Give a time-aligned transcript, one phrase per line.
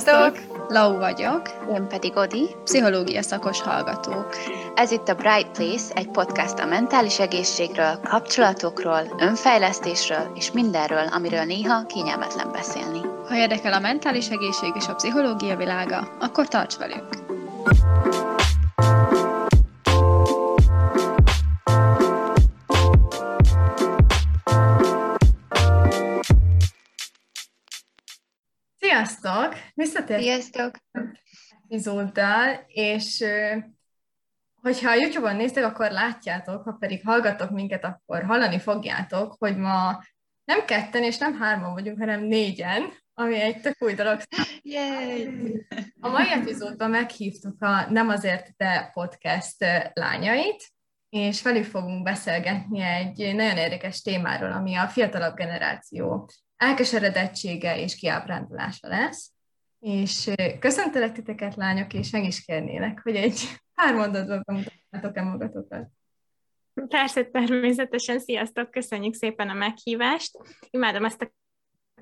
[0.00, 0.38] Sziasztok!
[0.68, 1.42] Lau vagyok.
[1.74, 2.56] Én pedig Odi.
[2.64, 4.36] Pszichológia szakos hallgatók.
[4.74, 11.44] Ez itt a Bright Place, egy podcast a mentális egészségről, kapcsolatokról, önfejlesztésről és mindenről, amiről
[11.44, 13.00] néha kényelmetlen beszélni.
[13.28, 17.08] Ha érdekel a mentális egészség és a pszichológia világa, akkor tarts velünk!
[29.22, 29.54] Sziasztok!
[29.74, 30.76] Visszatérünk Sziasztok!
[31.64, 33.24] epizóddal, és
[34.62, 40.02] hogyha a YouTube-on néztek, akkor látjátok, ha pedig hallgatok minket, akkor hallani fogjátok, hogy ma
[40.44, 44.20] nem ketten és nem hárman vagyunk, hanem négyen, ami egy tök új dolog.
[44.62, 45.66] Yay!
[46.00, 50.72] A mai epizódban meghívtuk a Nem azért te podcast lányait,
[51.08, 56.28] és velük fogunk beszélgetni egy nagyon érdekes témáról, ami a fiatalabb generáció
[56.62, 59.30] elkeseredettsége és kiábrándulása lesz.
[59.78, 63.40] És köszöntelek titeket, lányok, és meg is kérnélek, hogy egy
[63.74, 65.88] pár mondatban bemutatjátok-e magatokat.
[66.88, 68.18] Persze, természetesen.
[68.18, 70.38] Sziasztok, köszönjük szépen a meghívást.
[70.70, 71.32] Imádom ezt a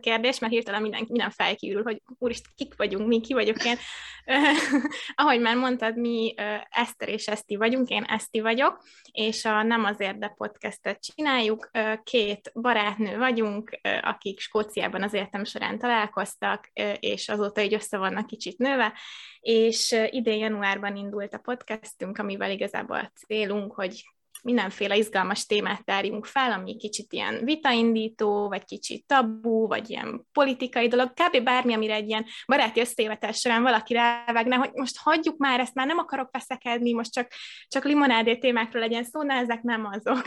[0.01, 3.77] kérdés, mert hirtelen minden, minden felkívül, hogy úristen, kik vagyunk, mi, ki vagyok én.
[5.15, 6.35] Ahogy már mondtad, mi
[6.71, 11.71] Eszter és Eszti vagyunk, én Eszti vagyok, és a Nem azért, de podcastet csináljuk.
[12.03, 18.59] Két barátnő vagyunk, akik Skóciában az életem során találkoztak, és azóta így össze vannak kicsit
[18.59, 18.93] nőve,
[19.41, 24.05] és idén januárban indult a podcastünk, amivel igazából a célunk, hogy
[24.43, 30.89] mindenféle izgalmas témát tárjunk fel, ami kicsit ilyen vitaindító, vagy kicsit tabu, vagy ilyen politikai
[30.89, 31.43] dolog, kb.
[31.43, 35.87] bármi, amire egy ilyen baráti összejövetel során valaki rávágna, hogy most hagyjuk már, ezt már
[35.87, 37.33] nem akarok veszekedni, most csak,
[37.69, 40.23] csak limonádé témákról legyen szó, na ezek nem azok.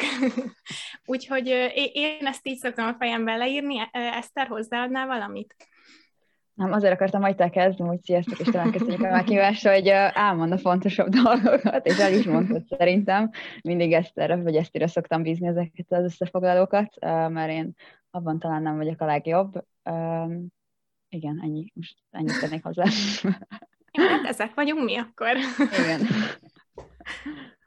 [1.06, 1.48] Úgyhogy
[1.94, 5.56] én ezt így szoktam a fejemben leírni, Eszter, hozzáadnál valamit?
[6.54, 10.52] Nem, azért akartam majd te kezdeni, hogy sziasztok, és talán köszönjük a meghívást, hogy elmond
[10.52, 13.30] a fontosabb dolgokat, és el is mondtad szerintem.
[13.62, 16.96] Mindig ezt erre, vagy ezt ide szoktam bízni ezeket az összefoglalókat,
[17.30, 17.76] mert én
[18.12, 19.66] abban talán nem vagyok a legjobb.
[21.10, 21.72] Igen, ennyi.
[21.74, 22.84] Most ennyit tennék hozzá.
[23.92, 25.38] Jó, hát ezek vagyunk mi akkor.
[25.84, 26.02] Igen.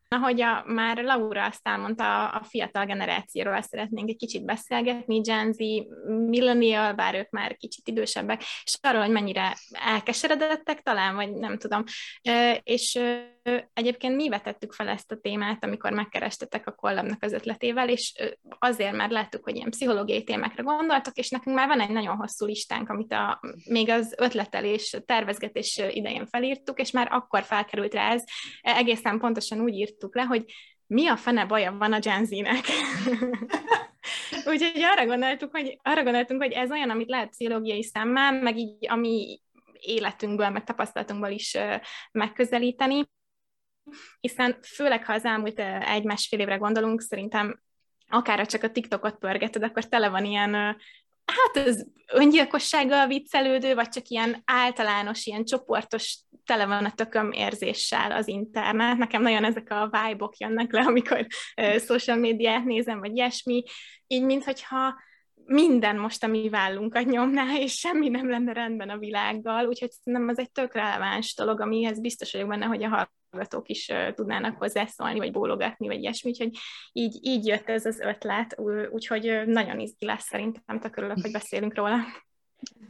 [0.09, 5.59] Ahogy a, már Laura azt elmondta, a fiatal generációról szeretnénk egy kicsit beszélgetni, Gen Z,
[6.07, 11.85] millennial, bár ők már kicsit idősebbek, és arról, hogy mennyire elkeseredettek talán, vagy nem tudom.
[12.63, 13.01] És
[13.73, 18.13] egyébként mi vetettük fel ezt a témát, amikor megkerestetek a kollabnak az ötletével, és
[18.59, 22.47] azért már láttuk, hogy ilyen pszichológiai témákra gondoltak, és nekünk már van egy nagyon hosszú
[22.47, 28.23] listánk, amit a, még az ötletelés, tervezgetés idején felírtuk, és már akkor felkerült rá ez.
[28.61, 30.45] Egészen pontosan úgy írtuk le, hogy
[30.87, 32.65] mi a fene baja van a Gen Z-nek?
[34.51, 38.89] Úgyhogy arra gondoltuk, hogy, arra gondoltunk, hogy ez olyan, amit lehet pszichológiai szemmel, meg így,
[38.89, 39.41] ami
[39.81, 41.57] életünkből, meg tapasztalatunkból is
[42.13, 43.05] megközelíteni
[44.21, 47.63] hiszen főleg, ha az elmúlt egy-másfél évre gondolunk, szerintem
[48.09, 50.77] akár csak a TikTokot pörgeted, akkor tele van ilyen,
[51.27, 58.13] hát ez öngyilkossággal viccelődő, vagy csak ilyen általános, ilyen csoportos, tele van a tököm érzéssel
[58.13, 58.97] az internet.
[58.97, 61.27] Nekem nagyon ezek a vibe-ok jönnek le, amikor
[61.57, 63.63] uh, social médiát nézem, vagy ilyesmi,
[64.07, 64.95] így minthogyha
[65.45, 70.29] minden most a mi vállunkat nyomná, és semmi nem lenne rendben a világgal, úgyhogy szerintem
[70.29, 75.19] ez egy tök releváns dolog, amihez biztos vagyok benne, hogy a hallgatók is tudnának hozzászólni,
[75.19, 76.51] vagy bólogatni, vagy ilyesmi, úgyhogy
[76.93, 78.61] így, így jött ez az ötlet,
[78.91, 81.97] úgyhogy nagyon izgi lesz szerintem, tök örülök, hogy beszélünk róla.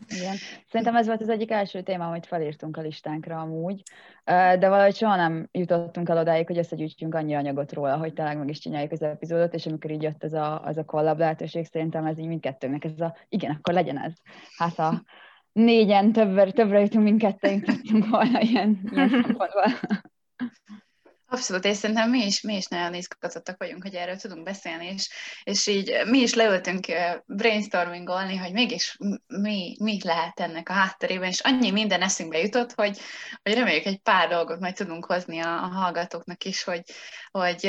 [0.08, 0.36] Igen.
[0.68, 3.82] Szerintem ez volt az egyik első téma, amit felírtunk a listánkra amúgy,
[4.24, 8.48] de valahogy soha nem jutottunk el odáig, hogy összegyűjtjünk annyi anyagot róla, hogy tényleg meg
[8.48, 12.06] is csináljuk az epizódot, és amikor így jött ez a, az a kollab lehetőség, szerintem
[12.06, 14.12] ez így mindkettőnknek ez a, igen, akkor legyen ez.
[14.56, 15.02] Hát a
[15.52, 19.72] négyen többre, többre jutunk mindkettőnk, tudtunk volna ilyen, ilyen szempontból.
[21.28, 25.10] Abszolút, és szerintem mi is, mi is nagyon izgatottak vagyunk, hogy erről tudunk beszélni, és,
[25.42, 26.86] és így mi is leültünk
[27.26, 32.98] brainstormingolni, hogy mégis mi, mi lehet ennek a hátterében, és annyi minden eszünkbe jutott, hogy,
[33.42, 36.82] hogy reméljük egy pár dolgot majd tudunk hozni a, a hallgatóknak is, hogy,
[37.30, 37.62] hogy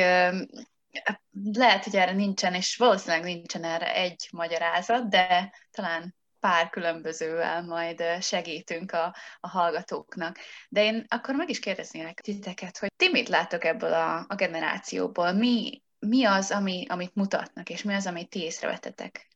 [1.53, 8.03] lehet, hogy erre nincsen, és valószínűleg nincsen erre egy magyarázat, de talán pár különbözővel majd
[8.19, 10.37] segítünk a, a hallgatóknak.
[10.69, 15.31] De én akkor meg is kérdeznélek titeket, hogy ti mit látok ebből a, a generációból?
[15.31, 19.27] Mi, mi az, ami, amit mutatnak, és mi az, amit ti észrevettetek?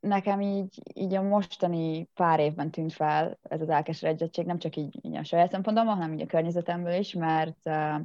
[0.00, 4.98] Nekem így, így a mostani pár évben tűnt fel ez az elkeseredettség, nem csak így,
[5.02, 8.00] így a saját szempontomban, hanem így a környezetemből is, mert uh,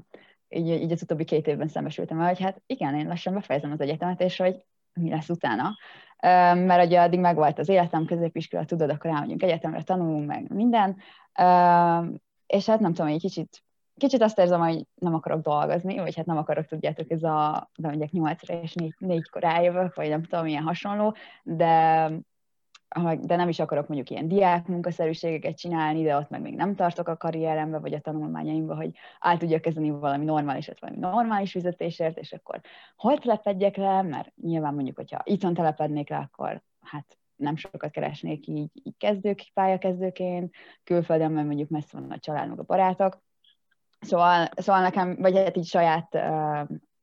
[0.49, 3.81] így, így az utóbbi két évben szembesültem el, hogy hát igen, én lassan befejezem az
[3.81, 5.77] egyetemet, és hogy mi lesz utána.
[6.55, 10.97] Mert ugye addig megvolt az életem, középiskola, tudod, akkor elmegyünk egyetemre, tanulunk meg minden.
[12.47, 13.63] És hát nem tudom, egy kicsit
[13.97, 17.87] kicsit azt érzem, hogy nem akarok dolgozni, vagy hát nem akarok, tudjátok, ez a, de
[17.87, 22.11] mondják nyolcra és négy, négykor eljövök, vagy nem tudom, milyen hasonló, de
[23.21, 27.07] de nem is akarok mondjuk ilyen diák munkaszerűségeket csinálni, de ott meg még nem tartok
[27.07, 32.33] a karrierembe, vagy a tanulmányaimba, hogy át tudjak kezdeni valami normálisat, valami normális fizetésért, és
[32.33, 32.61] akkor
[32.95, 38.47] hol telepedjek le, mert nyilván mondjuk, hogyha itthon telepednék le, akkor hát nem sokat keresnék
[38.47, 40.53] így, így kezdők, pályakezdőként,
[40.83, 43.21] külföldön, mert mondjuk messze van a család, meg a barátok,
[44.03, 46.17] Szóval, szóval nekem, vagy hát így saját,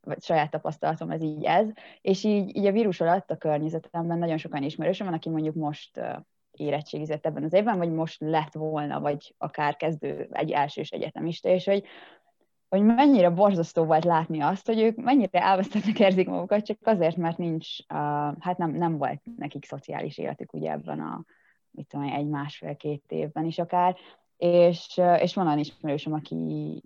[0.02, 1.66] vagy saját tapasztalatom ez így ez,
[2.00, 6.00] és így, így a vírus alatt a környezetemben nagyon sokan ismerősöm van, aki mondjuk most
[6.50, 11.64] érettségizett ebben az évben, vagy most lett volna, vagy akár kezdő egy elsős egyetemista, és
[11.64, 11.84] hogy,
[12.68, 17.38] hogy mennyire borzasztó volt látni azt, hogy ők mennyire elvesztettek érzik magukat, csak azért, mert
[17.38, 17.96] nincs, uh,
[18.40, 21.24] hát nem, nem volt nekik szociális életük ugye ebben a,
[21.70, 23.96] mit tudom, egy másfél-két évben is akár,
[24.36, 26.82] és, és van olyan ismerősöm, aki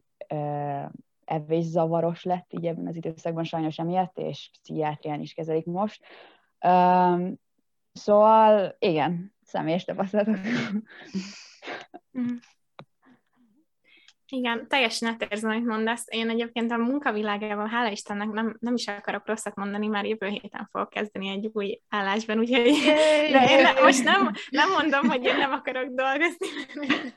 [1.60, 6.04] zavaros lett így ebben az időszakban sajnos emiatt, és pszichiátrián is kezelik most.
[7.92, 10.38] Szóval igen, személyes tapasztalatok.
[12.18, 12.36] Mm.
[14.28, 16.04] Igen, teljesen átérzem, amit mondasz.
[16.08, 20.68] Én egyébként a munkavilágában, hála Istennek, nem, nem is akarok rosszat mondani, már jövő héten
[20.70, 22.72] fogok kezdeni egy új állásban, úgyhogy
[23.32, 27.14] de én most nem, nem mondom, hogy én nem akarok dolgozni, mert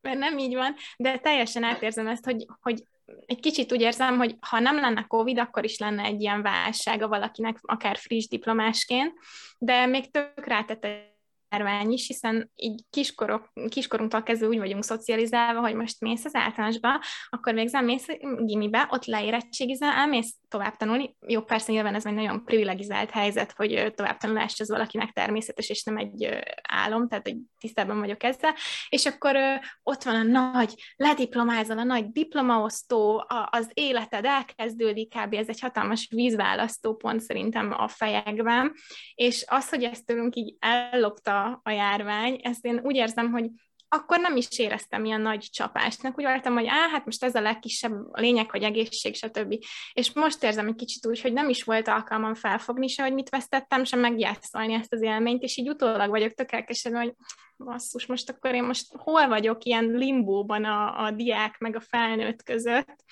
[0.00, 2.82] nem így van, de teljesen átérzem ezt, hogy, hogy
[3.26, 7.08] egy kicsit úgy érzem, hogy ha nem lenne Covid, akkor is lenne egy ilyen válsága
[7.08, 9.12] valakinek, akár friss diplomásként,
[9.58, 11.11] de még tök rátette
[11.52, 17.00] járvány is, hiszen így kiskorok, kiskorunktól kezdve úgy vagyunk szocializálva, hogy most mész az általánosba,
[17.30, 18.06] akkor végzel, mész
[18.38, 21.16] gimibe, ott leérettségizel, elmész tovább tanulni.
[21.26, 25.96] Jó, persze nyilván ez egy nagyon privilegizált helyzet, hogy továbbtanulás az valakinek természetes, és nem
[25.96, 26.28] egy
[26.68, 28.54] álom, tehát egy tisztában vagyok ezzel,
[28.88, 29.36] és akkor
[29.82, 35.34] ott van a nagy, lediplomázol, a nagy diplomaosztó, az életed elkezdődik, kb.
[35.34, 38.72] ez egy hatalmas vízválasztó pont szerintem a fejekben,
[39.14, 43.50] és az, hogy ezt tőlünk így ellopta a járvány, ezt én úgy érzem, hogy
[43.94, 46.18] akkor nem is éreztem ilyen nagy csapásnak.
[46.18, 49.54] Úgy voltam, hogy á, hát most ez a legkisebb, a lényeg, hogy egészség, stb.
[49.92, 53.28] És most érzem egy kicsit úgy, hogy nem is volt alkalmam felfogni se, hogy mit
[53.28, 57.14] vesztettem, sem megjászolni ezt az élményt, és így utólag vagyok tökéletesen, hogy
[57.56, 62.42] basszus, most akkor én most hol vagyok ilyen limbóban a, a diák meg a felnőtt
[62.42, 63.04] között,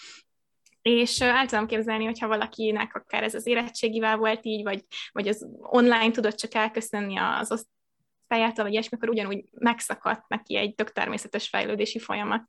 [0.83, 5.47] és el tudom képzelni, hogyha valakinek akár ez az érettségivel volt így, vagy, vagy az
[5.61, 7.51] online tudott csak elköszönni az
[8.31, 12.43] pályától, vagy ilyesmi, akkor ugyanúgy megszakadt neki egy tök természetes fejlődési folyamat.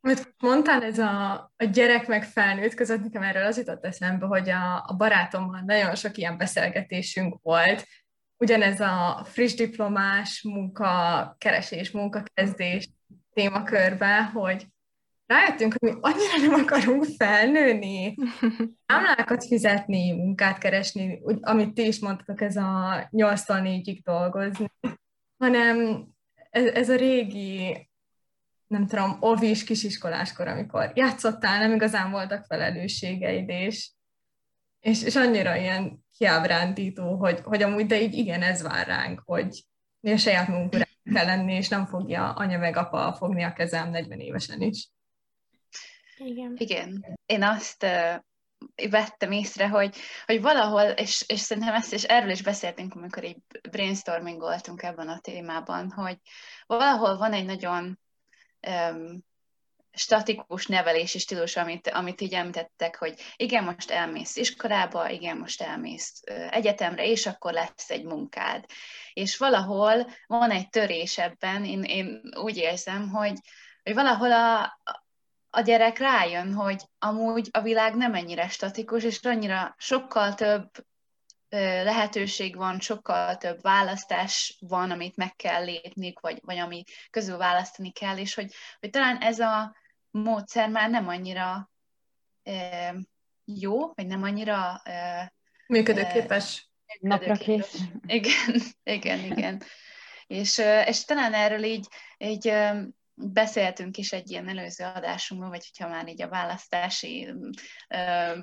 [0.00, 4.50] Amit mondtál, ez a, a gyerek meg felnőtt között, nekem erről az jutott eszembe, hogy
[4.50, 7.86] a, a barátommal nagyon sok ilyen beszélgetésünk volt,
[8.36, 12.88] ugyanez a friss diplomás munka, keresés, munkakezdés
[13.32, 14.66] témakörbe, hogy
[15.26, 18.14] rájöttünk, hogy mi annyira nem akarunk felnőni,
[18.86, 24.66] számlákat fizetni, munkát keresni, úgy, amit ti is mondtatok, ez a 8-tól 4-ig dolgozni,
[25.38, 26.06] hanem
[26.50, 27.88] ez, ez a régi,
[28.66, 33.90] nem tudom, ovis kisiskoláskor, amikor játszottál, nem igazán voltak felelősségeid, és,
[34.80, 39.64] és, és annyira ilyen kiábrándító, hogy, hogy amúgy, de így igen, ez vár ránk, hogy
[40.00, 43.90] mi a saját munkúra kell lenni, és nem fogja anya meg apa fogni a kezem
[43.90, 44.88] 40 évesen is.
[46.26, 46.54] Igen.
[46.56, 47.18] Igen.
[47.26, 52.42] Én azt uh, vettem észre, hogy, hogy valahol, és, és szerintem ezt, és erről is
[52.42, 56.18] beszéltünk, amikor így brainstormingoltunk ebben a témában, hogy
[56.66, 57.98] valahol van egy nagyon
[58.68, 59.24] um,
[59.92, 66.20] statikus nevelési stílus, amit, amit így említettek, hogy igen, most elmész iskolába, igen, most elmész
[66.50, 68.64] egyetemre, és akkor lesz egy munkád.
[69.12, 73.38] És valahol van egy törés ebben, én, én úgy érzem, hogy,
[73.82, 74.80] hogy valahol a,
[75.54, 80.70] a gyerek rájön, hogy amúgy a világ nem ennyire statikus, és annyira sokkal több
[81.84, 87.92] lehetőség van, sokkal több választás van, amit meg kell lépni, vagy, vagy ami közül választani
[87.92, 89.76] kell, és hogy, hogy talán ez a
[90.10, 91.70] módszer már nem annyira
[92.42, 92.94] e,
[93.44, 95.32] jó, vagy nem annyira e,
[95.66, 96.68] működőképes.
[96.86, 97.78] E, Napra kész.
[98.06, 99.62] Igen, igen, igen.
[100.26, 101.86] És, és talán erről így,
[102.18, 102.52] így
[103.14, 107.34] beszéltünk is egy ilyen előző adásunkban, vagy hogyha már így a választási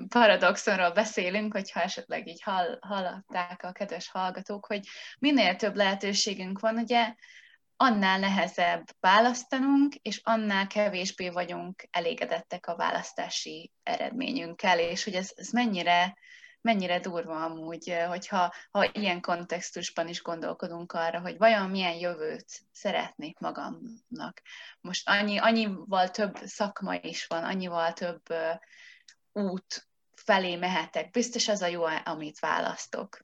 [0.08, 4.86] paradoxonról beszélünk, hogyha esetleg így hall, hallották a kedves hallgatók, hogy
[5.18, 7.14] minél több lehetőségünk van, ugye
[7.76, 15.48] annál nehezebb választanunk, és annál kevésbé vagyunk elégedettek a választási eredményünkkel, és hogy ez, ez
[15.48, 16.16] mennyire
[16.62, 23.38] mennyire durva amúgy, hogyha ha ilyen kontextusban is gondolkodunk arra, hogy vajon milyen jövőt szeretnék
[23.38, 24.42] magamnak.
[24.80, 28.22] Most annyi, annyival több szakma is van, annyival több
[29.32, 31.10] út felé mehetek.
[31.10, 33.20] Biztos az a jó, amit választok.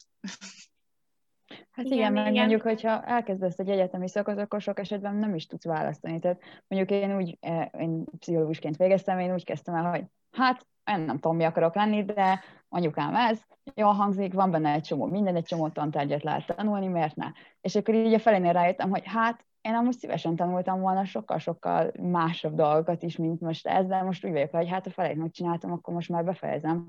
[1.70, 2.38] Hát igen, igen meg igen.
[2.38, 6.18] mondjuk, hogyha elkezdesz egy egyetemi szakot, akkor sok esetben nem is tudsz választani.
[6.18, 7.38] Tehát mondjuk én úgy,
[7.78, 12.04] én pszichológusként végeztem, én úgy kezdtem el, hogy hát én nem tudom, mi akarok lenni,
[12.04, 12.44] de
[12.76, 13.40] anyukám ez,
[13.74, 17.26] jól hangzik, van benne egy csomó minden, egy csomó tantárgyat lehet tanulni, miért ne?
[17.60, 22.54] És akkor így a felénél rájöttem, hogy hát én amúgy szívesen tanultam volna sokkal-sokkal másabb
[22.54, 25.94] dolgokat is, mint most ez, de most úgy vagyok, hogy hát a felét megcsináltam, akkor
[25.94, 26.88] most már befejezem.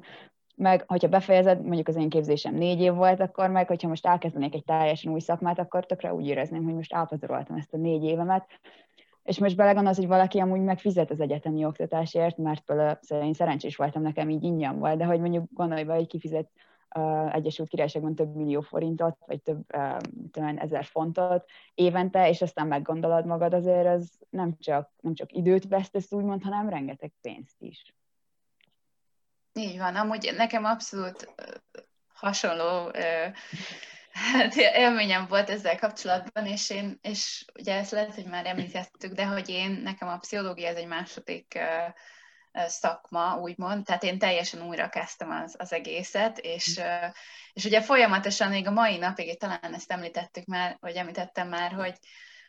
[0.56, 4.54] Meg, hogyha befejezed, mondjuk az én képzésem négy év volt, akkor meg, hogyha most elkezdenék
[4.54, 8.46] egy teljesen új szakmát, akkor tökre úgy érezném, hogy most elpazaroltam ezt a négy évemet,
[9.28, 13.76] és most belegondolsz, hogy valaki amúgy megfizet az egyetemi oktatásért, mert például szóval én szerencsés
[13.76, 16.50] voltam, nekem így ingyen volt, de hogy mondjuk gondolj be, hogy kifizet
[16.96, 23.26] uh, Egyesült Királyságban több millió forintot, vagy több uh, ezer fontot évente, és aztán meggondolod
[23.26, 27.96] magad, azért ez nem csak, nem csak időt vesztesz úgymond, hanem rengeteg pénzt is.
[29.54, 31.34] Így van, amúgy nekem abszolút
[32.14, 33.34] hasonló uh,
[34.56, 39.50] élményem volt ezzel kapcsolatban, és én, és ugye ezt lehet, hogy már említettük, de hogy
[39.50, 41.60] én, nekem a pszichológia ez egy második
[42.66, 46.82] szakma, úgymond, tehát én teljesen újra kezdtem az, az egészet, és,
[47.54, 51.98] és ugye folyamatosan még a mai napig, talán ezt említettük már, vagy említettem már, hogy,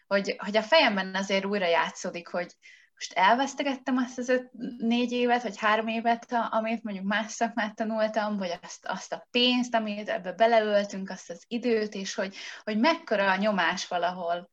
[0.06, 2.52] hogy, hogy a fejemben azért újra játszódik, hogy,
[2.98, 8.36] most elvesztegettem azt az öt, négy évet, vagy három évet, amit mondjuk más szakmát tanultam,
[8.36, 13.30] vagy azt, azt a pénzt, amit ebbe beleöltünk, azt az időt, és hogy, hogy mekkora
[13.30, 14.50] a nyomás valahol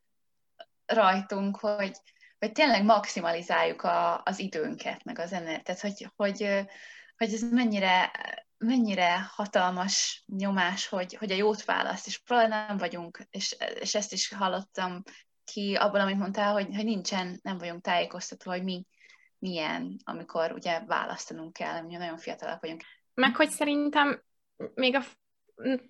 [0.85, 1.97] rajtunk, hogy,
[2.39, 6.65] hogy tényleg maximalizáljuk a, az időnket, meg az energiát, tehát hogy, hogy,
[7.17, 8.11] hogy ez mennyire,
[8.57, 14.33] mennyire hatalmas nyomás, hogy, hogy a jót választ, és nem vagyunk, és, és ezt is
[14.33, 15.03] hallottam
[15.45, 18.85] ki abból, amit mondtál, hogy, hogy nincsen, nem vagyunk tájékoztatva, hogy mi
[19.39, 22.83] milyen, amikor ugye választanunk kell, mi nagyon fiatalak vagyunk.
[23.13, 24.23] Meg hogy szerintem
[24.73, 25.01] még a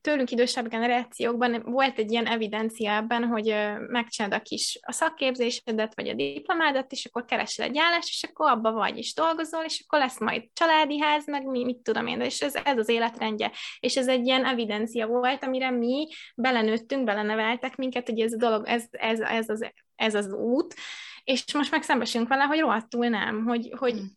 [0.01, 3.55] tőlünk idősebb generációkban volt egy ilyen evidencia ebben, hogy
[3.87, 8.49] megcsinálod a kis a szakképzésedet, vagy a diplomádat, és akkor keresel egy állást, és akkor
[8.49, 12.21] abba vagy is dolgozol, és akkor lesz majd családi ház, meg mi, mit tudom én,
[12.21, 13.51] és ez, ez az életrendje.
[13.79, 18.67] És ez egy ilyen evidencia volt, amire mi belenőttünk, beleneveltek minket, hogy ez a dolog,
[18.67, 20.75] ez, ez, ez, az, ez az út,
[21.23, 24.15] és most meg szembesülünk vele, hogy rohadtul nem, hogy, hogy hmm.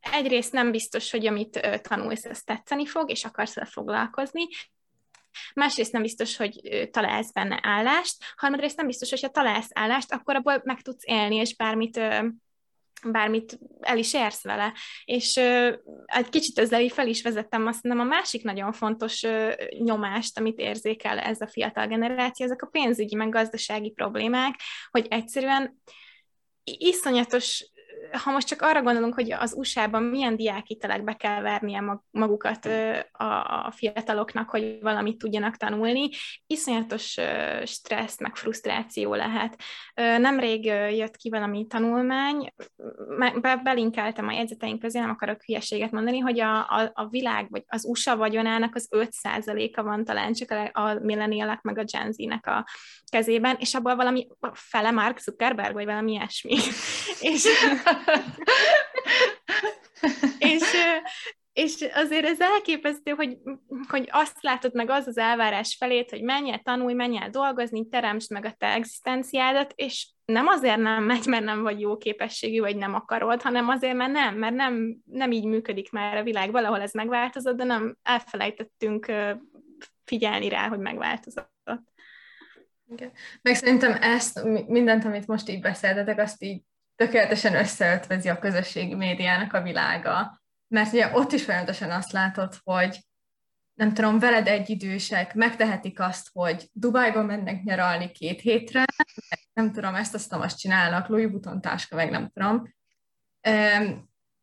[0.00, 4.46] egyrészt nem biztos, hogy amit tanulsz, ez tetszeni fog, és akarsz vele foglalkozni,
[5.54, 10.34] Másrészt nem biztos, hogy találsz benne állást, harmadrészt nem biztos, hogy ha találsz állást, akkor
[10.34, 12.00] abból meg tudsz élni, és bármit
[13.04, 14.74] bármit el is érsz vele.
[15.04, 19.22] És uh, egy kicsit ezzel így fel is vezettem azt nem a másik nagyon fontos
[19.22, 24.54] uh, nyomást, amit érzékel ez a fiatal generáció, ezek a pénzügyi, meg gazdasági problémák,
[24.90, 25.80] hogy egyszerűen
[26.64, 27.70] iszonyatos
[28.22, 32.66] ha most csak arra gondolunk, hogy az USA-ban milyen diákitelekbe kell vernie magukat
[33.12, 33.24] a,
[33.66, 36.08] a fiataloknak, hogy valamit tudjanak tanulni,
[36.46, 37.16] iszonyatos
[37.64, 39.60] stressz, meg frusztráció lehet.
[39.94, 40.64] Nemrég
[40.96, 42.52] jött ki valami tanulmány,
[43.62, 47.84] belinkeltem a jegyzeteink közé, nem akarok hülyeséget mondani, hogy a, a, a világ, vagy az
[47.84, 52.66] USA vagyonának az 5%-a van talán csak a, a millenialak, meg a Gen Z-nek a
[53.10, 56.56] kezében, és abból valami fele Mark Zuckerberg, vagy valami ilyesmi.
[57.30, 57.44] és,
[60.38, 60.62] és,
[61.52, 63.38] és azért ez elképesztő, hogy,
[63.88, 68.30] hogy azt látod meg az az elvárás felét, hogy menj tanulj, menj el dolgozni, teremtsd
[68.30, 72.76] meg a te egzisztenciádat, és nem azért nem megy, mert nem vagy jó képességű, vagy
[72.76, 76.50] nem akarod, hanem azért, mert nem, mert nem, nem így működik már a világ.
[76.50, 79.12] Valahol ez megváltozott, de nem elfelejtettünk
[80.04, 81.48] figyelni rá, hogy megváltozott.
[82.92, 83.12] Igen.
[83.42, 86.62] Meg szerintem ezt, mindent, amit most így beszéltetek, azt így
[87.00, 90.42] tökéletesen összeötvezi a közösségi médiának a világa.
[90.68, 92.98] Mert ugye ott is folyamatosan azt látod, hogy
[93.74, 98.84] nem tudom, veled egyidősek megtehetik azt, hogy Dubájban mennek nyaralni két hétre,
[99.52, 102.74] nem tudom, ezt azt azt csinálnak, Louis Vuitton táska, meg nem tudom.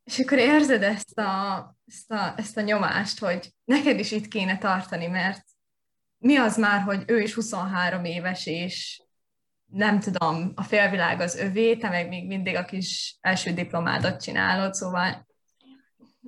[0.04, 4.58] És akkor érzed ezt a, ezt, a, ezt a nyomást, hogy neked is itt kéne
[4.58, 5.44] tartani, mert
[6.18, 9.02] mi az már, hogy ő is 23 éves, és
[9.70, 14.74] nem tudom, a félvilág az övé, te meg még mindig a kis első diplomádat csinálod,
[14.74, 15.26] szóval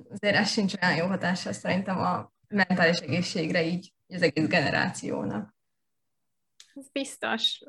[0.09, 5.55] azért ez sincs olyan jó hatása szerintem a mentális egészségre így az egész generációnak.
[6.73, 7.59] Ez biztos.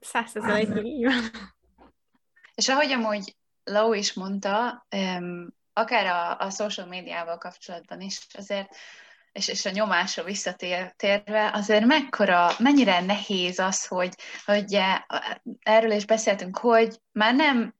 [0.00, 1.22] Százszerzalékig így van.
[2.54, 4.86] És ahogy amúgy Lau is mondta,
[5.72, 8.76] akár a, a social médiával kapcsolatban is, azért
[9.36, 14.14] és, és a nyomásra visszatérve, azért mekkora, mennyire nehéz az, hogy,
[14.44, 14.78] hogy
[15.62, 17.74] erről is beszéltünk, hogy már nem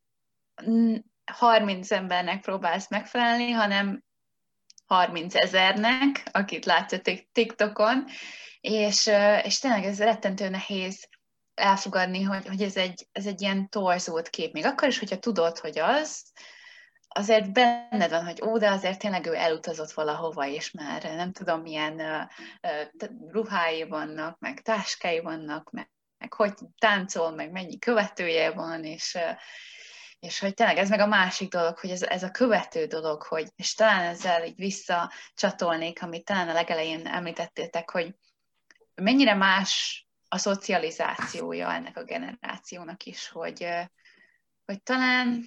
[1.33, 4.05] 30 embernek próbálsz megfelelni, hanem
[4.87, 7.01] 30 ezernek, akit látsz a
[7.33, 8.05] TikTokon,
[8.61, 9.11] és,
[9.43, 11.09] és tényleg ez rettentő nehéz
[11.55, 14.53] elfogadni, hogy, hogy ez, egy, ez egy ilyen torzót kép.
[14.53, 16.23] Még akkor is, hogyha tudod, hogy az,
[17.17, 21.61] azért benned van, hogy ó, de azért tényleg ő elutazott valahova, és már nem tudom,
[21.61, 22.23] milyen uh,
[23.03, 29.19] uh, ruhái vannak, meg táskái vannak, meg, meg hogy táncol, meg mennyi követője van, és,
[30.19, 33.49] és hogy tényleg ez meg a másik dolog, hogy ez, ez a követő dolog, hogy,
[33.57, 38.15] és talán ezzel így visszacsatolnék, amit talán a legelején említettétek, hogy
[38.95, 43.67] mennyire más a szocializációja ennek a generációnak is, hogy,
[44.65, 45.45] hogy talán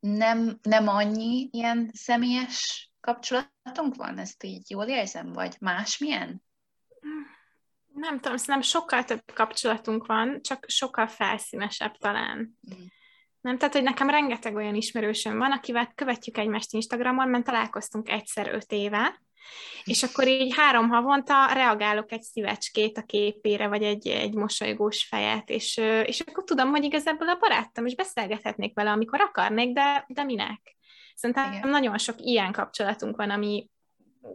[0.00, 4.18] nem, nem annyi ilyen személyes kapcsolatunk van?
[4.18, 6.42] Ezt így jól érzem, vagy másmilyen?
[7.94, 12.58] Nem tudom, szerintem sokkal több kapcsolatunk van, csak sokkal felszínesebb talán.
[12.74, 12.84] Mm.
[13.40, 18.54] Nem, tehát, hogy nekem rengeteg olyan ismerősöm van, akivel követjük egymást Instagramon, mert találkoztunk egyszer
[18.54, 19.20] öt éve,
[19.84, 25.50] és akkor így három havonta reagálok egy szívecskét a képére, vagy egy, egy mosolygós fejet,
[25.50, 30.22] és, és akkor tudom, hogy igazából a barátom, és beszélgethetnék vele, amikor akarnék, de, de
[30.22, 30.76] minek?
[31.14, 31.68] Szerintem Igen.
[31.68, 33.70] nagyon sok ilyen kapcsolatunk van, ami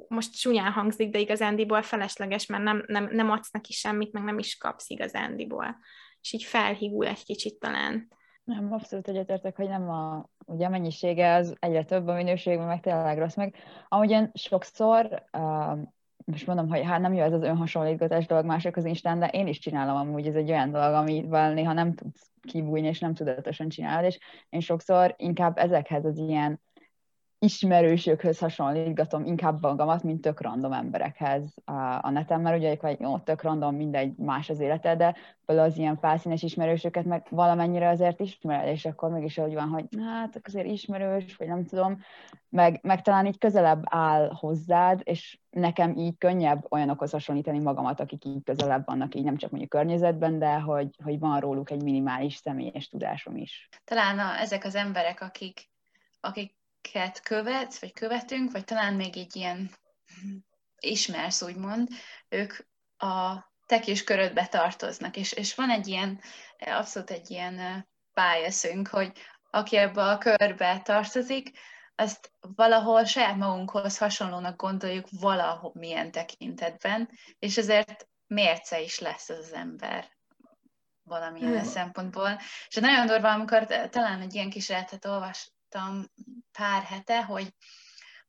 [0.07, 4.37] most csúnyán hangzik, de igazándiból felesleges, mert nem, nem, nem adsz neki semmit, meg nem
[4.37, 5.77] is kapsz igazándiból.
[6.21, 8.07] És így felhígul egy kicsit talán.
[8.43, 12.81] Nem, abszolút egyetértek, hogy nem a, ugye a mennyisége az egyre több, a minőségben meg
[12.81, 13.55] tényleg rossz meg.
[13.87, 15.79] Amúgyan sokszor, uh,
[16.25, 19.47] most mondom, hogy hát nem jó ez az önhasonlítgatás dolog mások az Instán, de én
[19.47, 23.69] is csinálom amúgy, ez egy olyan dolog, amivel néha nem tudsz kibújni, és nem tudatosan
[23.69, 26.61] csinálod, és én sokszor inkább ezekhez az ilyen
[27.39, 31.53] ismerősökhöz hasonlítgatom inkább magamat, mint tök random emberekhez
[32.01, 35.15] a, neten, mert ugye, hogy jó, tök random, mindegy, más az élete, de
[35.45, 39.85] például az ilyen felszínes ismerősöket meg valamennyire azért ismered, és akkor mégis úgy van, hogy
[40.05, 42.01] hát azért ismerős, vagy nem tudom,
[42.49, 48.25] meg, meg talán így közelebb áll hozzád, és nekem így könnyebb olyanokhoz hasonlítani magamat, akik
[48.25, 52.35] így közelebb vannak, így nem csak mondjuk környezetben, de hogy, hogy van róluk egy minimális
[52.35, 53.69] személyes tudásom is.
[53.83, 55.69] Talán a, ezek az emberek, akik,
[56.19, 56.55] akik
[56.85, 59.71] akiket követsz, vagy követünk, vagy talán még egy ilyen
[60.79, 61.89] ismersz, úgymond,
[62.29, 62.53] ők
[62.97, 66.19] a te kis körödbe tartoznak, és, és van egy ilyen,
[66.59, 69.11] abszolút egy ilyen biasünk, hogy
[69.51, 71.59] aki ebbe a körbe tartozik,
[71.95, 79.37] azt valahol saját magunkhoz hasonlónak gondoljuk valahol milyen tekintetben, és ezért mérce is lesz az,
[79.37, 80.07] az ember
[81.03, 81.63] valamilyen hmm.
[81.63, 82.39] szempontból.
[82.67, 86.05] És nagyon durva, amikor talán egy ilyen kísérletet olvas, olvastam
[86.51, 87.47] pár hete, hogy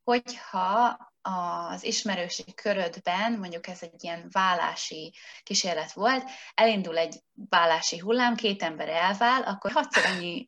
[0.03, 8.35] hogyha az ismerősi körödben, mondjuk ez egy ilyen vállási kísérlet volt, elindul egy vállási hullám,
[8.35, 10.45] két ember elvál, akkor hatszor annyi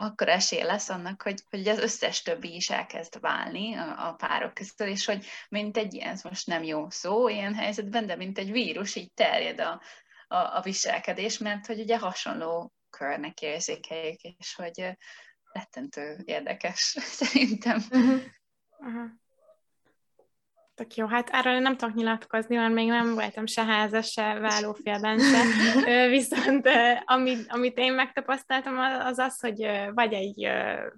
[0.00, 4.54] akkor esély lesz annak, hogy, hogy az összes többi is elkezd válni a, a párok
[4.54, 8.38] között, és hogy mint egy ilyen, ez most nem jó szó ilyen helyzetben, de mint
[8.38, 9.82] egy vírus, így terjed a,
[10.28, 14.96] a, a viselkedés, mert hogy ugye hasonló körnek érzékeljük, és hogy,
[15.58, 17.82] rettentő érdekes, szerintem.
[18.78, 19.04] Uh-huh.
[20.74, 25.18] Tök jó, hát erről nem tudok nyilatkozni, mert még nem voltam se házas, se vállófélben
[25.18, 25.42] se.
[26.08, 26.68] Viszont
[27.04, 30.48] amit, amit én megtapasztaltam, az az, hogy vagy egy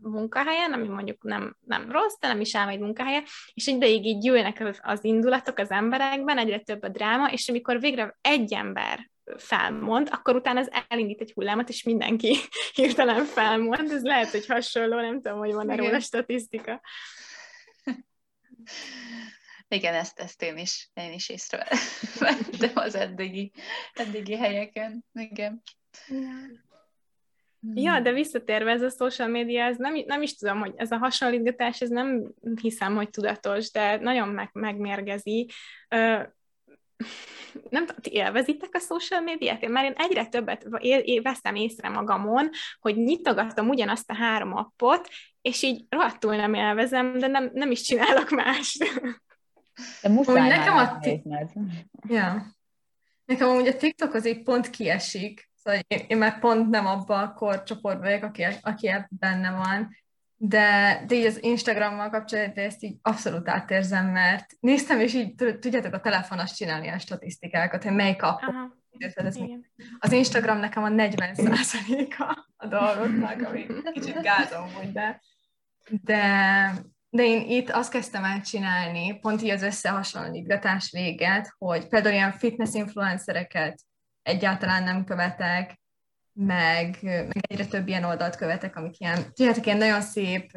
[0.00, 3.22] munkahelyen, ami mondjuk nem, nem rossz, de nem is ám egy munkahelye,
[3.54, 7.48] és egy ideig így gyűlnek az, az indulatok az emberekben, egyre több a dráma, és
[7.48, 12.36] amikor végre egy ember felmond, akkor utána az elindít egy hullámot, és mindenki
[12.74, 13.90] hirtelen felmond.
[13.90, 16.80] Ez lehet, hogy hasonló, nem tudom, hogy van-e róla statisztika.
[19.68, 23.52] Igen, ezt, ezt én is, én is észrevettem az eddigi,
[23.92, 25.04] eddigi helyeken.
[25.12, 25.62] Igen.
[27.74, 30.96] Ja, de visszatérve ez a social media, ez nem, nem is tudom, hogy ez a
[30.96, 35.50] hasonlítgatás, ez nem hiszem, hogy tudatos, de nagyon meg, megmérgezi
[37.70, 39.62] nem tudom, ti élvezitek a social médiát?
[39.62, 40.66] Én már én egyre többet
[41.22, 45.08] veszem észre magamon, hogy nyitogatom ugyanazt a három appot,
[45.42, 48.78] és így rohadtul nem élvezem, de nem, nem is csinálok más.
[50.02, 51.22] De muszáj nekem a t-
[52.08, 52.46] ja.
[53.24, 57.22] Nekem amúgy a TikTok az így pont kiesik, szóval én, én már pont nem abban
[57.22, 59.96] a korcsoportban vagyok, aki, aki benne van,
[60.42, 65.94] de, de így az Instagrammal kapcsolatban ezt így abszolút átérzem, mert néztem, és így tudjátok
[65.94, 68.40] a telefonos csinálni a statisztikákat, hogy melyik app.
[69.98, 71.34] Az Instagram nekem a 40
[72.18, 75.20] a a dolgoknak, ami kicsit gázom, hogy de,
[76.02, 76.72] de
[77.12, 82.32] de én itt azt kezdtem el csinálni, pont így az összehasonlítgatás véget, hogy például ilyen
[82.32, 83.80] fitness influencereket
[84.22, 85.79] egyáltalán nem követek,
[86.32, 90.52] meg, meg egyre több ilyen oldalt követek, amik ilyen, tudjátok, ilyen nagyon szép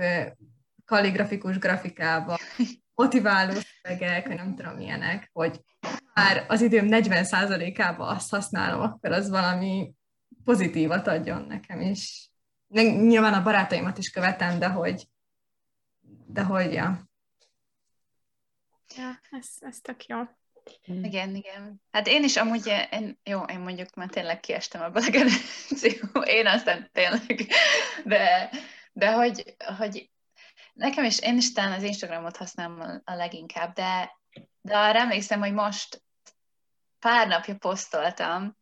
[0.86, 2.38] kalligrafikus grafikával,
[2.96, 5.62] motiváló szövegek, nem tudom milyenek, hogy
[6.14, 9.94] már az időm 40%-ában azt használom, akkor az valami
[10.44, 12.32] pozitívat adjon nekem is.
[12.68, 15.08] Nyilván a barátaimat is követem, de hogy,
[16.28, 17.08] de hogy, ja.
[18.96, 20.18] Ja, ez, ez tök jó.
[20.92, 21.04] Mm.
[21.04, 21.82] Igen, igen.
[21.92, 26.48] Hát én is amúgy, én, jó, én mondjuk már tényleg kiestem a a generáció, én
[26.48, 27.48] aztán tényleg,
[28.04, 28.50] de,
[28.94, 30.10] de hogy, hogy
[30.74, 34.20] nekem is, én is talán az Instagramot használom a leginkább, de,
[34.62, 36.04] de arra emlékszem, hogy most
[37.00, 38.58] pár napja posztoltam,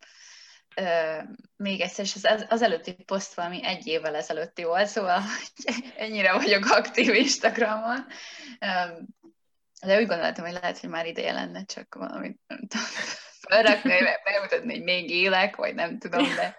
[0.76, 1.18] ö,
[1.56, 5.22] még egyszer, és az, az előtti poszt valami egy évvel ezelőtti volt, szóval
[5.96, 8.06] ennyire vagyok aktív Instagramon.
[9.86, 12.86] De úgy gondoltam, hogy lehet, hogy már ideje lenne csak valamit nem tudom,
[13.40, 16.56] felrakni, bemutatni, hogy még élek, vagy nem tudom, de...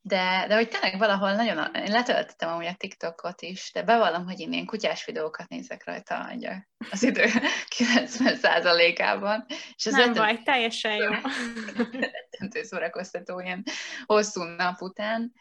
[0.00, 4.40] de, de hogy tényleg valahol nagyon, én letöltöttem amúgy a TikTokot is, de bevallom, hogy
[4.40, 6.30] én ilyen kutyás videókat nézek rajta
[6.90, 7.24] az idő
[7.78, 9.46] 90%-ában.
[9.76, 11.10] És ez nem rettentő, baj, teljesen jó.
[12.12, 13.62] rettentő szórakoztató ilyen
[14.04, 15.32] hosszú nap után.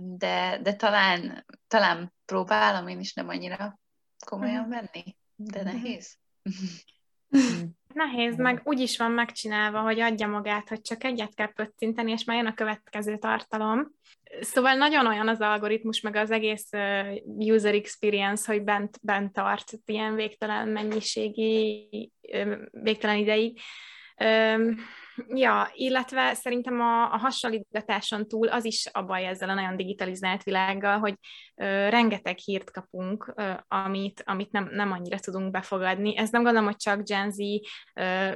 [0.00, 3.80] De, de talán, talán próbálom én is nem annyira
[4.26, 4.70] komolyan mhm.
[4.70, 5.72] venni, de mhm.
[5.72, 6.18] nehéz.
[7.94, 12.24] Nehéz, meg úgy is van megcsinálva, hogy adja magát, hogy csak egyet kell pöccinteni, és
[12.24, 13.92] már jön a következő tartalom.
[14.40, 16.68] Szóval nagyon olyan az algoritmus, meg az egész
[17.24, 21.88] user experience, hogy bent, bent tart ilyen végtelen mennyiségi,
[22.70, 23.60] végtelen ideig.
[25.28, 30.42] Ja, illetve szerintem a, a hasonlítgatáson túl az is a baj ezzel a nagyon digitalizált
[30.42, 31.14] világgal, hogy
[31.56, 36.16] ö, rengeteg hírt kapunk, ö, amit, amit nem, nem annyira tudunk befogadni.
[36.16, 37.38] Ez nem gondolom, hogy csak Gen Z,
[37.94, 38.30] ö,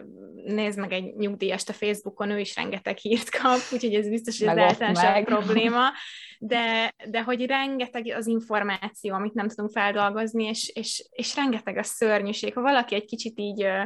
[0.45, 4.59] nézd meg egy nyugdíjast a Facebookon, ő is rengeteg hírt kap, úgyhogy ez biztos, hogy
[4.59, 5.88] ez probléma,
[6.38, 11.83] de, de hogy rengeteg az információ, amit nem tudunk feldolgozni, és, és, és rengeteg a
[11.83, 12.55] szörnyűség.
[12.55, 13.83] Ha valaki egy kicsit így ö,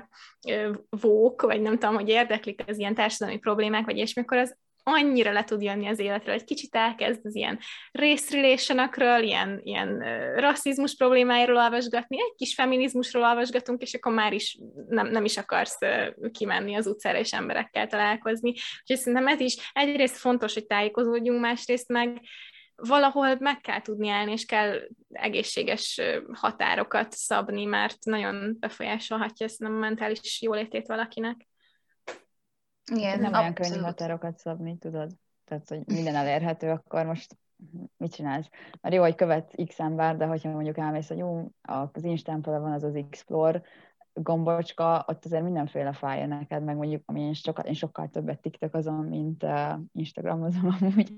[0.48, 4.56] ö, vók, vagy nem tudom, hogy érdeklik az ilyen társadalmi problémák, vagy ilyesmi, akkor az
[4.82, 7.58] annyira le tud jönni az életről, hogy kicsit elkezd az ilyen
[7.92, 9.98] race relation ilyen, ilyen
[10.36, 15.78] rasszizmus problémáiról olvasgatni, egy kis feminizmusról olvasgatunk, és akkor már is nem, nem is akarsz
[16.32, 18.48] kimenni az utcára és emberekkel találkozni.
[18.50, 22.20] Úgyhogy szerintem ez is egyrészt fontos, hogy tájékozódjunk, másrészt meg
[22.74, 26.00] valahol meg kell tudni állni, és kell egészséges
[26.32, 31.46] határokat szabni, mert nagyon befolyásolhatja ezt a mentális jólétét valakinek.
[32.90, 35.10] Igen, nem olyan könnyű határokat szabni, tudod?
[35.44, 37.36] Tehát, hogy minden elérhető, akkor most
[37.96, 38.48] mit csinálsz?
[38.80, 42.72] Mert jó, hogy követ X ember, de hogyha mondjuk elmész, hogy jó, az Instán van
[42.72, 43.62] az az Explore
[44.14, 48.74] gombocska, ott azért mindenféle fájja neked, meg mondjuk, ami én sokkal, én sokkal többet TikTok
[48.74, 51.10] azon, mint uh, Instagramozom amúgy,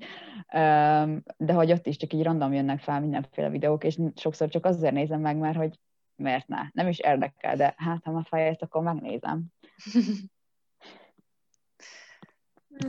[0.52, 4.64] um, de hogy ott is csak így random jönnek fel mindenféle videók, és sokszor csak
[4.64, 5.78] azért nézem meg, mert hogy
[6.16, 6.60] miért ne?
[6.72, 9.44] Nem is érdekel, de hát ha már fájja, akkor megnézem.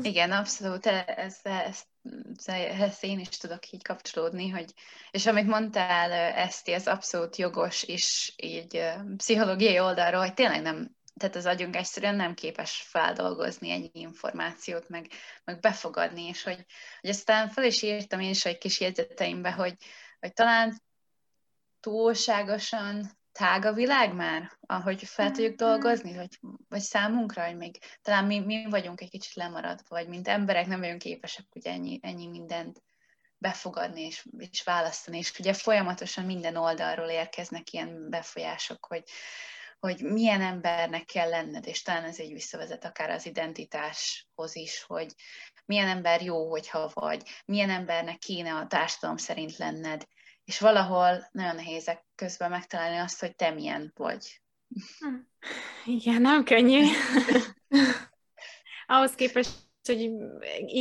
[0.02, 1.86] Igen, abszolút, ezt, ezt,
[2.80, 4.74] ezt én is tudok így kapcsolódni, hogy,
[5.12, 8.84] és amit mondtál, Eszti, ez abszolút jogos, és így
[9.18, 15.08] pszichológiai oldalról, hogy tényleg nem, tehát az agyunk egyszerűen nem képes feldolgozni ennyi információt, meg,
[15.44, 16.66] meg befogadni, és hogy,
[17.02, 19.76] hogy aztán fel is írtam én is egy kis jegyzeteimbe, hogy,
[20.20, 20.82] hogy talán
[21.80, 25.72] túlságosan tág a világ már, ahogy fel tudjuk mm-hmm.
[25.72, 30.28] dolgozni, vagy, vagy számunkra, hogy még talán mi, mi vagyunk egy kicsit lemaradva, vagy mint
[30.28, 32.84] emberek nem vagyunk képesek ugye ennyi, ennyi mindent
[33.38, 39.04] befogadni és, és választani, és ugye folyamatosan minden oldalról érkeznek ilyen befolyások, hogy,
[39.80, 45.14] hogy milyen embernek kell lenned, és talán ez egy visszavezet akár az identitáshoz is, hogy
[45.66, 50.06] milyen ember jó, hogyha vagy, milyen embernek kéne a társadalom szerint lenned,
[50.46, 54.42] és valahol nagyon nehéz közben megtalálni azt, hogy te milyen vagy.
[55.86, 56.84] Igen, nem könnyű.
[58.88, 59.52] Ahhoz képest,
[59.84, 60.12] hogy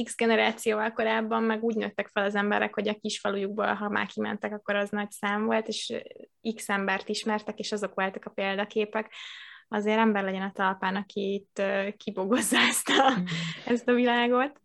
[0.04, 4.52] X generációval korábban meg úgy nőttek fel az emberek, hogy a kisfalujukból, ha már kimentek,
[4.52, 5.92] akkor az nagy szám volt, és
[6.54, 9.12] X embert ismertek, és azok voltak a példaképek.
[9.68, 11.62] Azért ember legyen a talpán, aki itt
[11.96, 13.12] kibogozza ezt a,
[13.66, 14.60] ezt a világot.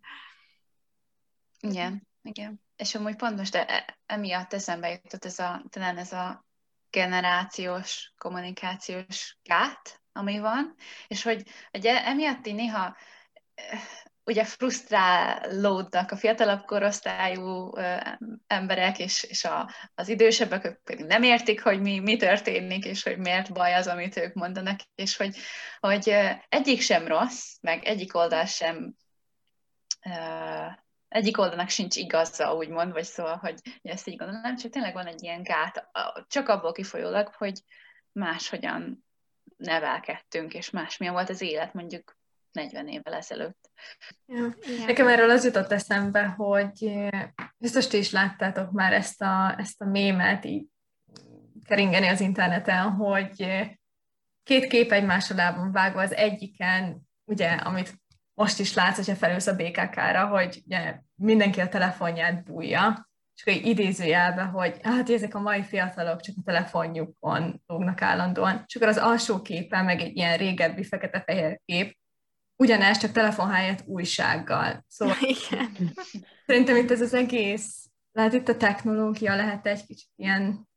[1.61, 6.45] Igen, igen és amúgy pont most e, emiatt eszembe jutott ez a, talán ez a
[6.89, 10.75] generációs, kommunikációs gát, ami van,
[11.07, 12.97] és hogy ugye emiatt így néha
[14.25, 17.71] ugye frusztrálódnak a fiatalabb korosztályú
[18.47, 23.03] emberek, és, és a, az idősebbek ők pedig nem értik, hogy mi, mi történik, és
[23.03, 25.37] hogy miért baj az, amit ők mondanak, és hogy,
[25.79, 26.15] hogy
[26.49, 28.95] egyik sem rossz, meg egyik oldal sem
[31.09, 35.23] egyik oldalnak sincs igaza, úgymond, vagy szóval, hogy ezt így gondolom, csak tényleg van egy
[35.23, 35.89] ilyen gát,
[36.27, 37.61] csak abból kifolyólag, hogy
[38.11, 39.05] máshogyan
[39.57, 42.17] nevelkedtünk, és másmilyen volt az élet mondjuk
[42.51, 43.69] 40 évvel ezelőtt.
[44.25, 44.55] Ja.
[44.85, 47.07] Nekem erről az jutott eszembe, hogy
[47.57, 50.67] biztos ti is láttátok már ezt a, ezt a mémet így
[51.65, 53.45] keringeni az interneten, hogy
[54.43, 57.93] két kép egymás lábon vágva az egyiken, ugye, amit
[58.39, 63.69] most is látsz, hogyha felülsz a BKK-ra, hogy ugye, mindenki a telefonját bújja, és akkor
[63.69, 68.97] idézőjelbe, hogy hát ezek a mai fiatalok csak a telefonjukon lógnak állandóan, és akkor az
[68.97, 71.97] alsó képen, meg egy ilyen régebbi fekete-fehér kép,
[72.55, 74.85] ugyanez, csak telefon helyett újsággal.
[74.87, 75.93] Szóval Igen.
[76.45, 80.67] szerintem itt ez az egész, lehet itt a technológia lehet egy kicsit ilyen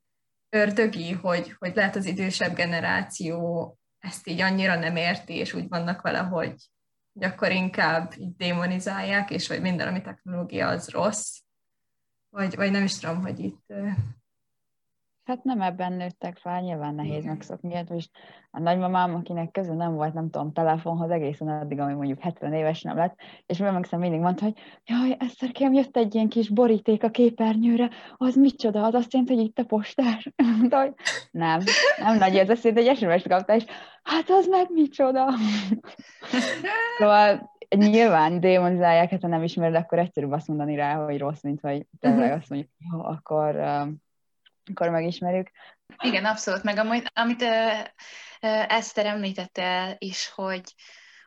[0.48, 6.00] ördögi, hogy, hogy lehet az idősebb generáció ezt így annyira nem érti, és úgy vannak
[6.00, 6.54] vele, hogy,
[7.12, 11.40] hogy akkor inkább így démonizálják, és hogy minden, ami technológia, az rossz.
[12.28, 13.72] Vagy, vagy nem is tudom, hogy itt
[15.24, 17.74] Hát nem ebben nőttek fel, nyilván nehéz megszokni.
[17.74, 18.10] Hát most
[18.50, 22.82] a nagymamám, akinek közül nem volt, nem tudom, telefonhoz egészen addig, ami mondjuk 70 éves
[22.82, 24.54] nem lett, és mi emlékszem mindig mondta, hogy
[24.84, 29.44] jaj, Eszterkém, jött egy ilyen kis boríték a képernyőre, az micsoda, az azt jelenti, hogy
[29.44, 30.32] itt a postás.
[30.58, 30.94] Mondta, hogy
[31.30, 31.60] nem,
[31.98, 33.64] nem nagy ez azt jelenti, hogy SMS kapta, és
[34.02, 35.26] hát az meg micsoda.
[36.98, 41.60] szóval nyilván démonizálják, hát ha nem ismered, akkor egyszerűbb azt mondani rá, hogy rossz, mint
[41.60, 42.38] hogy tényleg mhm.
[42.38, 43.56] azt mondjuk, jó, akkor
[44.70, 45.50] akkor megismerjük.
[45.98, 47.78] Igen, abszolút, meg amúgy, amit uh,
[48.72, 50.74] Eszter említette is, hogy,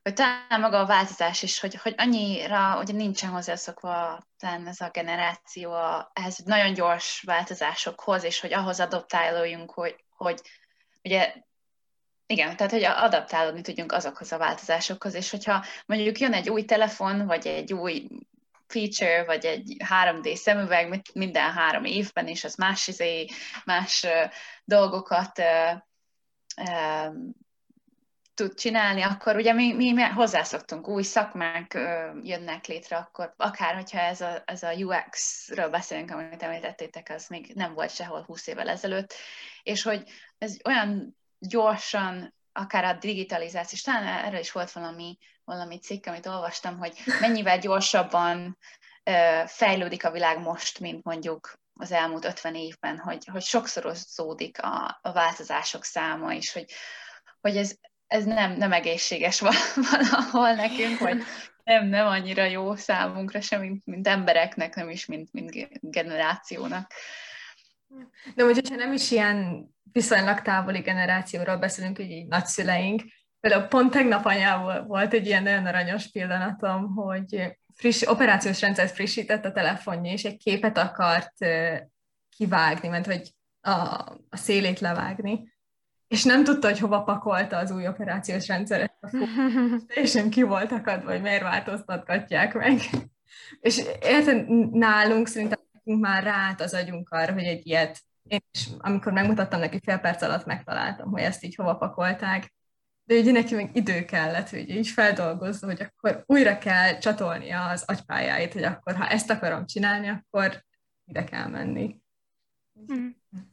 [0.01, 4.89] hogy talán maga a változás is, hogy, hogy annyira ugye nincsen hozzászokva talán ez a
[4.89, 10.41] generáció a, ehhez nagyon gyors változásokhoz, és hogy ahhoz adoptáljunk, hogy, hogy
[11.03, 11.33] ugye
[12.27, 17.25] igen, tehát hogy adaptálódni tudjunk azokhoz a változásokhoz, és hogyha mondjuk jön egy új telefon,
[17.25, 18.07] vagy egy új
[18.75, 23.25] feature, vagy egy 3D szemüveg minden három évben, és az más, izé,
[23.65, 24.05] más
[24.63, 25.41] dolgokat
[28.33, 31.73] tud csinálni, akkor ugye mi, mi hozzászoktunk, új szakmák
[32.23, 37.51] jönnek létre, akkor akár, hogyha ez a, ez a UX-ről beszélünk, amit említettétek, az még
[37.53, 39.13] nem volt sehol 20 évvel ezelőtt,
[39.63, 40.03] és hogy
[40.37, 46.25] ez olyan gyorsan akár a digitalizáció, és talán erről is volt valami, valami cikk, amit
[46.25, 48.57] olvastam, hogy mennyivel gyorsabban
[49.45, 55.11] fejlődik a világ most, mint mondjuk az elmúlt 50 évben, hogy, hogy sokszorozódik a, a
[55.11, 56.65] változások száma, és hogy,
[57.41, 57.75] hogy ez,
[58.07, 59.39] ez nem, nem egészséges
[59.91, 61.23] valahol nekünk, hogy
[61.63, 66.91] nem, nem annyira jó számunkra sem, mint, mint embereknek, nem is, mint, mint generációnak.
[68.35, 73.01] De hogyha nem is ilyen viszonylag távoli generációról beszélünk, hogy így nagyszüleink,
[73.45, 79.45] például pont tegnap anyával volt egy ilyen nagyon aranyos pillanatom, hogy friss, operációs rendszert frissített
[79.45, 81.33] a telefonja, és egy képet akart
[82.37, 83.31] kivágni, mert hogy
[83.61, 83.71] a,
[84.29, 85.53] a szélét levágni,
[86.07, 88.97] és nem tudta, hogy hova pakolta az új operációs rendszeret.
[89.87, 92.79] Teljesen ki volt akadva, hogy miért változtatgatják meg.
[93.59, 99.11] És érted, nálunk szerintem már rát az agyunk arra, hogy egy ilyet én is, amikor
[99.11, 102.53] megmutattam neki, fél perc alatt megtaláltam, hogy ezt így hova pakolták.
[103.05, 107.83] De ugye neki meg idő kellett, hogy így feldolgozza, hogy akkor újra kell csatolnia az
[107.87, 110.63] agypályáit, hogy akkor ha ezt akarom csinálni, akkor
[111.05, 111.99] ide kell menni.
[112.93, 113.07] Mm.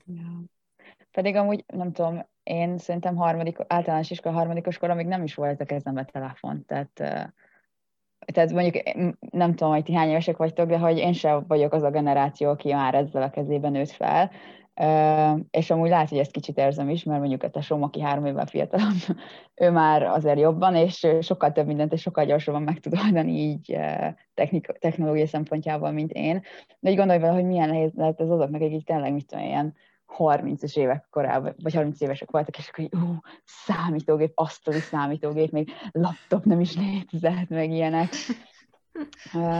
[0.06, 0.42] Ja.
[1.10, 5.64] Pedig amúgy, nem tudom, én szerintem harmadik, általános iskola harmadikos még nem is volt a
[5.64, 6.90] kezembe telefon, tehát
[8.32, 8.82] tehát mondjuk
[9.30, 12.50] nem tudom, hogy ti hány évesek vagytok, de hogy én sem vagyok az a generáció,
[12.50, 14.30] aki már ezzel a kezében nőtt fel,
[15.50, 18.46] és amúgy lehet, hogy ezt kicsit érzem is, mert mondjuk a tesóm, aki három évvel
[18.46, 18.96] fiatalabb,
[19.54, 23.78] ő már azért jobban, és sokkal több mindent, és sokkal gyorsabban meg tud oldani így
[24.34, 26.42] technik- technológiai szempontjából, mint én.
[26.80, 29.74] De így gondolj vele, hogy milyen nehéz lehet ez azoknak, akik tényleg, mit tudom, ilyen
[30.18, 36.44] 30-es évek korában, vagy 30 évesek voltak, és akkor ú, számítógép, asztali számítógép, még laptop
[36.44, 38.08] nem is létezett, meg ilyenek.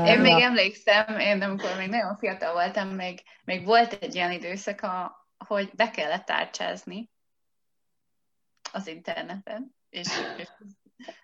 [0.06, 4.86] Én még emlékszem, én amikor még nagyon fiatal voltam, még, még volt egy ilyen időszak,
[5.38, 7.10] hogy be kellett tárcsázni
[8.72, 10.48] az interneten, és, és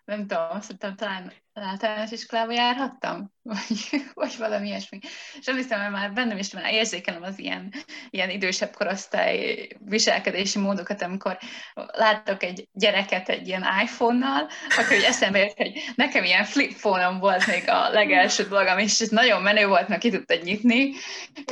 [0.04, 4.98] nem tudom, azt mondtam, talán általános iskolába járhattam, vagy, vagy valami ilyesmi.
[5.38, 7.72] És nem hiszem, hogy már bennem is már érzékelem az ilyen,
[8.10, 11.38] ilyen idősebb korosztály viselkedési módokat, amikor
[11.74, 17.18] láttok egy gyereket egy ilyen iPhone-nal, akkor hogy eszembe jött, hogy nekem ilyen flip phone
[17.18, 20.92] volt még a legelső dolgom, és ez nagyon menő volt, mert ki tudtad nyitni,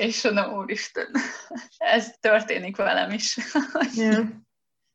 [0.01, 1.07] és mondom, úristen,
[1.77, 3.37] ez történik velem is.
[3.95, 4.27] Yeah.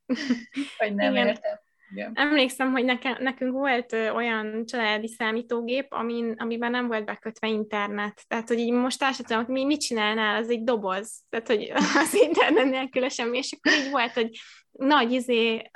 [0.78, 1.28] hogy nem Igen.
[1.28, 1.60] értem.
[1.92, 2.12] Igen.
[2.16, 8.24] Emlékszem, hogy neke, nekünk volt olyan családi számítógép, amin, amiben nem volt bekötve internet.
[8.28, 11.24] Tehát, hogy így most hogy mi mit csinálnál, az egy doboz.
[11.30, 11.72] Tehát, hogy
[12.04, 13.38] az internet nélkül semmi.
[13.38, 14.30] És akkor így volt, hogy
[14.72, 15.72] nagy izé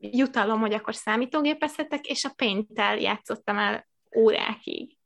[0.00, 2.66] jutalom, hogy akkor számítógépezhetek, és a paint
[2.98, 4.97] játszottam el órákig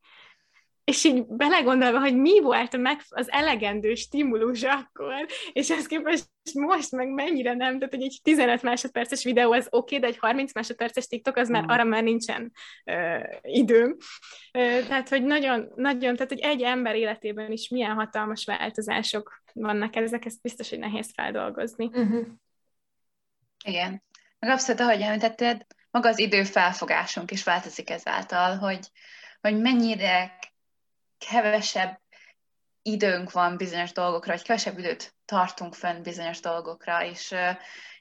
[0.84, 6.90] és így belegondolva, hogy mi volt meg az elegendő stimulus akkor, és ezt képest most
[6.90, 10.54] meg mennyire nem, tehát hogy egy 15 másodperces videó az oké, okay, de egy 30
[10.54, 11.68] másodperces TikTok az már mm.
[11.68, 12.52] arra már nincsen
[12.84, 13.90] uh, időm.
[13.90, 19.96] Uh, tehát, hogy nagyon, nagyon, tehát, hogy egy ember életében is milyen hatalmas változások vannak
[19.96, 21.86] ezek, ezt biztos, hogy nehéz feldolgozni.
[21.86, 22.26] Uh-huh.
[23.64, 24.02] Igen.
[24.38, 28.90] Meg abszolút, ahogy említetted, maga az idő felfogásunk is változik ezáltal, hogy,
[29.40, 30.38] hogy mennyire
[31.30, 32.00] kevesebb
[32.82, 37.34] időnk van bizonyos dolgokra, vagy kevesebb időt tartunk fönn bizonyos dolgokra, és,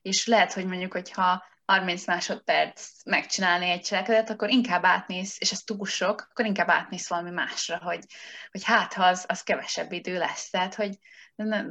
[0.01, 5.59] és lehet, hogy mondjuk, hogyha 30 másodperc megcsinálni egy cselekedet, akkor inkább átnéz, és ez
[5.59, 8.05] túl sok, akkor inkább átnéz valami másra, hogy,
[8.51, 10.49] hogy hát ha az, az kevesebb idő lesz.
[10.49, 10.97] Tehát, hogy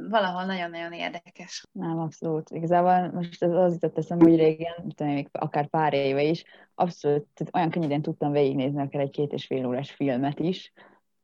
[0.09, 1.67] valahol nagyon-nagyon érdekes.
[1.71, 2.49] Nem, abszolút.
[2.49, 6.43] Igazából most ez az jutott eszembe, hogy régen, tudom, még akár pár éve is,
[6.75, 10.73] abszolút tehát olyan könnyedén tudtam végignézni akár egy két és fél órás filmet is,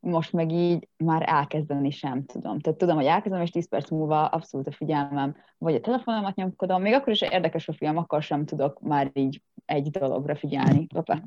[0.00, 2.60] most meg így már elkezdeni sem tudom.
[2.60, 6.82] Tehát tudom, hogy elkezdem, és 10 perc múlva abszolút a figyelmem, vagy a telefonomat nyomkodom,
[6.82, 10.86] még akkor is érdekes a film, akkor sem tudok már így egy dologra figyelni.
[10.94, 11.22] Opa.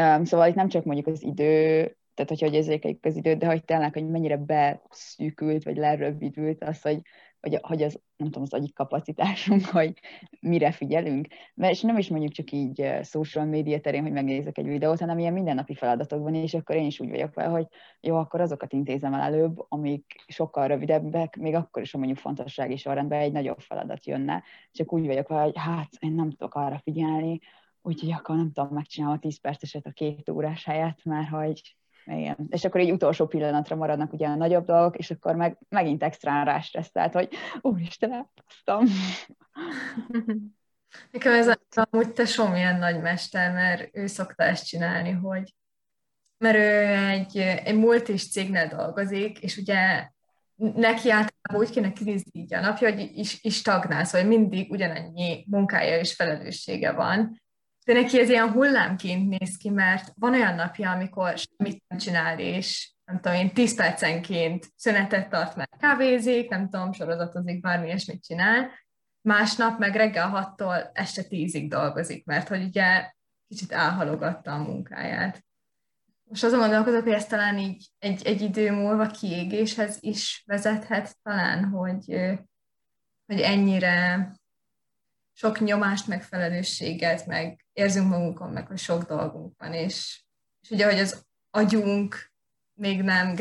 [0.00, 1.82] Um, szóval itt nem csak mondjuk az idő,
[2.14, 7.00] tehát hogyha érzékeljük az időt, de hogy tényleg, hogy mennyire beszűkült, vagy lerövidült az, hogy
[7.40, 9.98] hogy, hogy az, nem tudom, az agyi kapacitásunk, hogy
[10.40, 11.26] mire figyelünk.
[11.54, 15.18] Mert és nem is mondjuk csak így social media terén, hogy megnézek egy videót, hanem
[15.18, 17.66] ilyen mindennapi feladatokban, és akkor én is úgy vagyok fel, hogy
[18.00, 22.76] jó, akkor azokat intézem el előbb, amik sokkal rövidebbek, még akkor is, ha mondjuk fontossági
[22.76, 24.42] sorrendben egy nagyobb feladat jönne.
[24.72, 27.38] Csak úgy vagyok fel, hogy hát én nem tudok arra figyelni,
[27.82, 32.36] úgyhogy akkor nem tudom, megcsinálni a 10 perceset a két órás helyett, mert hogy igen.
[32.48, 36.44] És akkor egy utolsó pillanatra maradnak ugye a nagyobb dolgok, és akkor meg megint extrán
[36.44, 37.28] rástresszelt, hogy
[37.60, 38.84] úristen, elpasztam.
[41.10, 41.56] Nekem ez
[41.90, 45.54] amúgy tesóm ilyen nagy mester, mert ő szokta ezt csinálni, hogy
[46.38, 50.08] mert ő egy, egy multis cégnél dolgozik, és ugye
[50.56, 55.44] neki általában úgy kéne kinézni így a napja, hogy is, is stagnál, szóval mindig ugyanannyi
[55.48, 57.40] munkája és felelőssége van,
[57.90, 62.38] de neki ez ilyen hullámként néz ki, mert van olyan napja, amikor semmit nem csinál,
[62.38, 68.24] és nem tudom én, 10 percenként szünetet tart, mert kávézik, nem tudom, sorozatozik, bármi ilyesmit
[68.24, 68.70] csinál,
[69.20, 73.10] másnap meg reggel 6-tól este 10-ig dolgozik, mert hogy ugye
[73.48, 75.44] kicsit elhalogatta a munkáját.
[76.24, 81.64] Most azon gondolkodok, hogy ez talán így egy, egy idő múlva kiégéshez is vezethet talán,
[81.64, 82.14] hogy,
[83.26, 84.30] hogy ennyire
[85.40, 90.24] sok nyomást, meg felelősséget, meg érzünk magunkon, meg hogy sok dolgunk van, és,
[90.60, 92.32] és ugye, hogy az agyunk
[92.74, 93.36] még nem,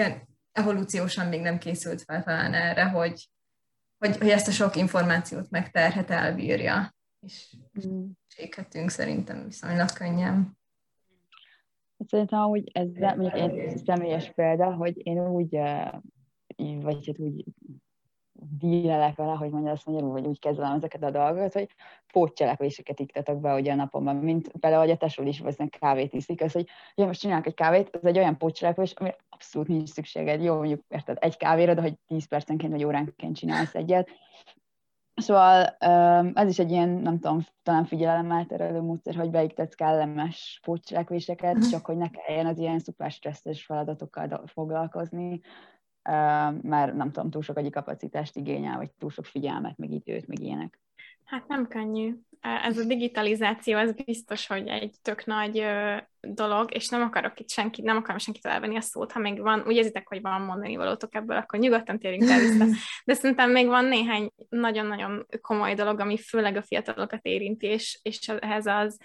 [0.51, 3.29] evolúciósan még nem készült fel talán erre, hogy,
[3.97, 7.55] hogy, hogy ezt a sok információt meg terhet elbírja, és
[7.87, 8.09] mm.
[8.27, 10.57] séghetünk szerintem viszonylag könnyen.
[12.07, 15.91] Szerintem hogy ez mondjuk egy személyes példa, hogy én úgy, eh,
[16.57, 17.45] vagy hát úgy
[18.59, 21.69] dílelek vele, hogy mondja azt magyarul, vagy úgy kezelem ezeket a dolgokat, hogy
[22.11, 26.41] pótcselekvéseket iktatok be ugye a napomban, mint például, hogy a tesó is vesznek kávét iszik,
[26.41, 30.43] az, hogy ugye most csinálok egy kávét, ez egy olyan pótcselekvés, ami abszolút nincs szükséged,
[30.43, 34.09] jó, mondjuk érted, egy kávéra, de hogy 10 percenként vagy óránként csinálsz egyet.
[35.15, 35.65] Szóval
[36.33, 41.69] ez is egy ilyen, nem tudom, talán figyelemmel terelő módszer, hogy beiktetsz kellemes pótcselekvéseket, mhm.
[41.69, 45.41] csak hogy ne kelljen az ilyen szuper stresszes feladatokkal foglalkozni,
[46.61, 50.39] mert nem tudom, túl sok agyi kapacitást igényel, vagy túl sok figyelmet, meg időt, meg
[50.39, 50.79] ilyenek.
[51.23, 52.15] Hát nem könnyű.
[52.39, 55.65] Ez a digitalizáció, az biztos, hogy egy tök nagy
[56.21, 59.63] dolog, és nem akarok itt senkit, nem akarom senkit elvenni a szót, ha még van,
[59.67, 62.65] úgy érzitek, hogy van mondani valótok ebből, akkor nyugodtan térjünk el vissza.
[63.05, 68.27] De szerintem még van néhány nagyon-nagyon komoly dolog, ami főleg a fiatalokat érinti, és, és
[68.27, 68.97] ehhez az,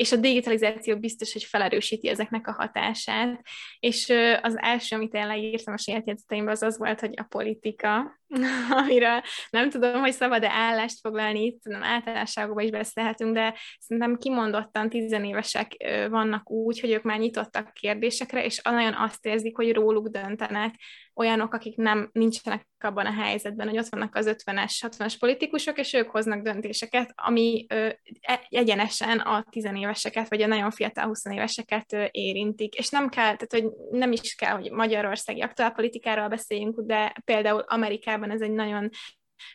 [0.00, 3.40] és a digitalizáció biztos, hogy felerősíti ezeknek a hatását.
[3.80, 4.12] És
[4.42, 8.18] az első, amit én leírtam a saját az az volt, hogy a politika,
[8.80, 14.88] amiről nem tudom, hogy szabad-e állást foglalni itt, nem általánosságokban is beszélhetünk, de szerintem kimondottan
[14.88, 15.76] tizenévesek
[16.10, 20.74] vannak úgy, hogy ők már nyitottak kérdésekre, és nagyon azt érzik, hogy róluk döntenek
[21.14, 25.92] olyanok, akik nem nincsenek abban a helyzetben, hogy ott vannak az 50-es, 60-as politikusok, és
[25.92, 27.88] ők hoznak döntéseket, ami ö,
[28.20, 32.74] e, egyenesen a tizenéveseket, vagy a nagyon fiatal 20 éveseket ö, érintik.
[32.74, 38.30] És nem kell, tehát hogy nem is kell, hogy magyarországi aktuálpolitikáról beszéljünk, de például Amerikában
[38.30, 38.88] ez egy nagyon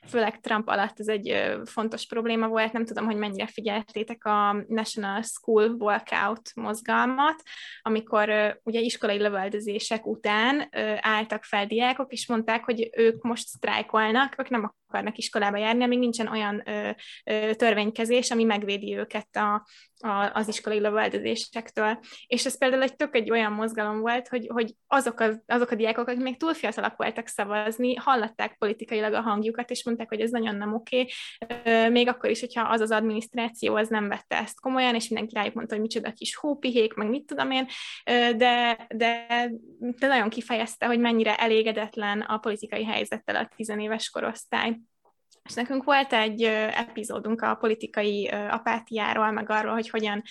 [0.07, 5.21] főleg Trump alatt ez egy fontos probléma volt, nem tudom, hogy mennyire figyeltétek a National
[5.21, 7.41] School Walkout mozgalmat,
[7.81, 10.69] amikor ugye iskolai lövöldözések után
[10.99, 15.99] álltak fel diákok, és mondták, hogy ők most sztrájkolnak, ők nem akarnak iskolába járni, amíg
[15.99, 16.89] nincsen olyan ö,
[17.23, 19.65] ö, törvénykezés, ami megvédi őket a,
[19.99, 21.99] a, az iskolai lövöldözésektől.
[22.27, 25.75] És ez például egy tök egy olyan mozgalom volt, hogy, hogy azok, a, azok a
[25.75, 30.31] diákok, akik még túl fiatalak voltak szavazni, hallatták politikailag a hangjukat, és mondták, hogy ez
[30.31, 31.05] nagyon nem oké,
[31.39, 31.89] okay.
[31.89, 35.53] még akkor is, hogyha az az adminisztráció az nem vette ezt komolyan, és mindenki rájuk
[35.53, 37.67] mondta, hogy micsoda kis hópihék, meg mit tudom én,
[38.37, 39.25] de, de,
[39.97, 44.77] de nagyon kifejezte, hogy mennyire elégedetlen a politikai helyzettel a tizenéves korosztály.
[45.45, 50.23] És nekünk volt egy epizódunk a politikai apátiáról, meg arról, hogy hogyan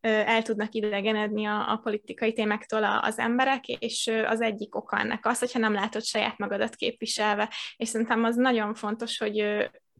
[0.00, 5.38] el tudnak idegenedni a, a politikai témáktól az emberek, és az egyik oka ennek az,
[5.38, 7.52] hogyha nem látod saját magadat képviselve.
[7.76, 9.44] És szerintem az nagyon fontos, hogy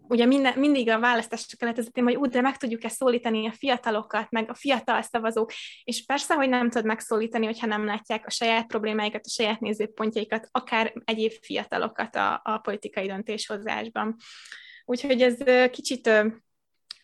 [0.09, 3.46] ugye minden, mindig a választások előtt ez a téma, hogy úgy, de meg tudjuk-e szólítani
[3.46, 5.53] a fiatalokat, meg a fiatal szavazók,
[5.84, 10.48] és persze, hogy nem tud megszólítani, hogyha nem látják a saját problémáikat, a saját nézőpontjaikat,
[10.50, 14.16] akár egyéb fiatalokat a, a politikai döntéshozásban.
[14.84, 15.36] Úgyhogy ez
[15.70, 16.11] kicsit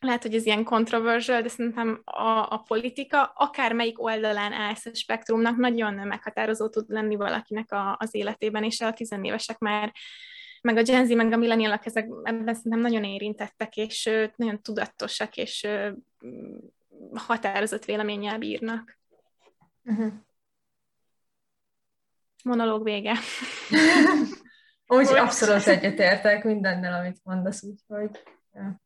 [0.01, 4.95] lehet, hogy ez ilyen controversial, de szerintem a, a politika, akár melyik oldalán állsz a
[4.95, 9.93] spektrumnak, nagyon meghatározó tud lenni valakinek a, az életében, és a tizenévesek már
[10.63, 15.37] meg a Gen Z, meg a millenialak ezek ebben szerintem nagyon érintettek, és nagyon tudatosak,
[15.37, 15.67] és
[17.15, 18.99] határozott véleménnyel bírnak.
[19.85, 20.13] Uh-huh.
[22.45, 23.15] Monológ vége.
[24.87, 28.23] Úgy abszolút egyetértek mindennel, amit mondasz, úgyhogy...
[28.53, 28.81] Ja.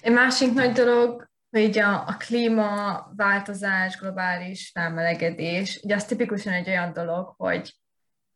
[0.00, 6.92] Egy másik nagy dolog, hogy a, a klímaváltozás, globális felmelegedés, ugye az tipikusan egy olyan
[6.92, 7.74] dolog, hogy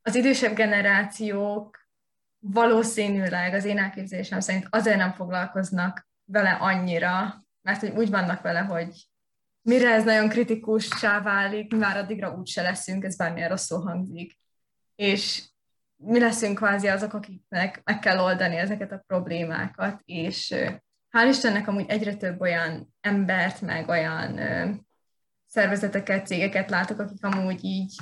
[0.03, 1.78] az idősebb generációk
[2.39, 8.61] valószínűleg az én elképzelésem szerint azért nem foglalkoznak vele annyira, mert hogy úgy vannak vele,
[8.61, 9.09] hogy
[9.63, 14.39] mire ez nagyon kritikussá válik, már addigra úgy se leszünk, ez bármilyen rosszul hangzik.
[14.95, 15.49] És
[15.97, 20.55] mi leszünk kvázi azok, akiknek meg kell oldani ezeket a problémákat, és
[21.11, 24.41] hál' Istennek amúgy egyre több olyan embert, meg olyan
[25.47, 27.97] szervezeteket, cégeket látok, akik amúgy így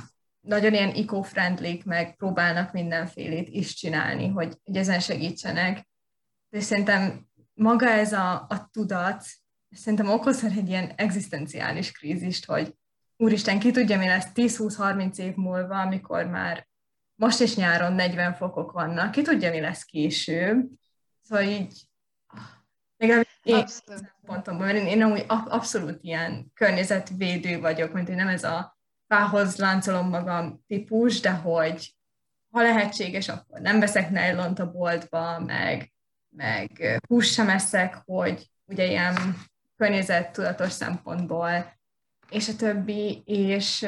[0.47, 5.89] nagyon ilyen eco-friendly, meg próbálnak mindenfélét is csinálni, hogy, hogy ezen segítsenek.
[6.51, 9.25] És szerintem maga ez a, a tudat,
[9.71, 12.75] szerintem okozhat egy ilyen egzisztenciális krízist, hogy
[13.17, 16.67] úristen, ki tudja, mi lesz 10-20-30 év múlva, amikor már
[17.15, 20.67] most is nyáron 40 fokok vannak, ki tudja, mi lesz később.
[21.23, 21.83] Szóval így,
[22.97, 28.45] legalább én szempontomban, mert én, én amúgy abszolút ilyen környezetvédő vagyok, mint hogy nem ez
[28.45, 28.76] a
[29.09, 31.95] fához láncolom magam típus, de hogy
[32.51, 35.93] ha lehetséges, akkor nem veszek nejlont a boltba, meg,
[36.29, 39.15] meg hús sem eszek, hogy ugye ilyen
[39.77, 41.75] környezettudatos szempontból,
[42.31, 43.81] és a többi, és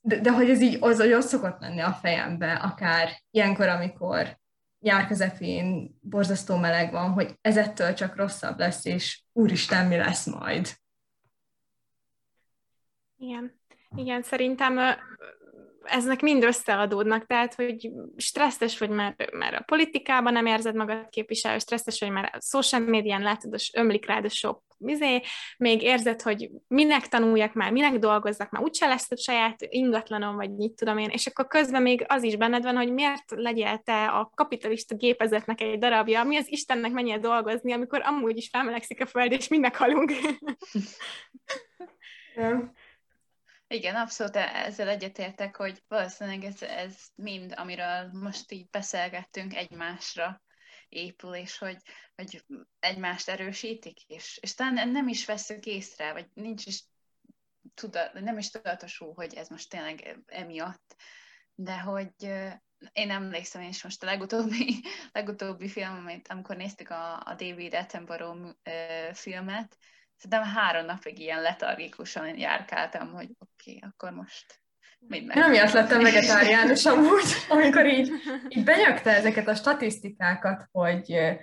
[0.00, 4.38] de, de hogy ez így az, hogy ott szokott lenni a fejembe, akár ilyenkor, amikor
[4.80, 10.26] nyár közepén borzasztó meleg van, hogy ez ettől csak rosszabb lesz, és úristen, mi lesz
[10.26, 10.68] majd.
[13.18, 13.56] Igen.
[13.96, 14.78] Igen, szerintem
[15.88, 21.58] eznek mind összeadódnak, tehát, hogy stresszes vagy, mert, mert a politikában nem érzed magad képviselő,
[21.58, 25.20] stresszes vagy, mert a social médián látod, és ömlik rád a sok mizé,
[25.56, 30.54] még érzed, hogy minek tanuljak már, minek dolgozzak már, úgyse lesz a saját ingatlanom, vagy
[30.54, 34.04] mit tudom én, és akkor közben még az is benned van, hogy miért legyél te
[34.04, 39.06] a kapitalista gépezetnek egy darabja, mi az Istennek menjél dolgozni, amikor amúgy is felmelegszik a
[39.06, 40.12] föld, és mi meghalunk.
[43.70, 50.42] Igen, abszolút e- ezzel egyetértek, hogy valószínűleg ez, ez mind, amiről most így beszélgettünk egymásra
[50.88, 51.76] épül, és hogy,
[52.14, 52.44] hogy
[52.78, 56.84] egymást erősítik, és, és talán nem is veszük észre, vagy nincs is
[57.74, 60.96] tudat, nem is tudatosul, hogy ez most tényleg emiatt,
[61.54, 62.12] de hogy
[62.92, 68.56] én emlékszem, és most a legutóbbi, legutóbbi film, amit amikor néztük a, a David Attenborough
[69.12, 69.76] filmet,
[70.18, 74.60] szerintem három napig ilyen letargikusan járkáltam, hogy oké, okay, akkor most
[75.08, 75.24] meg.
[75.24, 78.10] Nem miatt lettem vegetáriánus amúgy, amikor így,
[78.48, 81.36] így benyögte ezeket a statisztikákat, hogy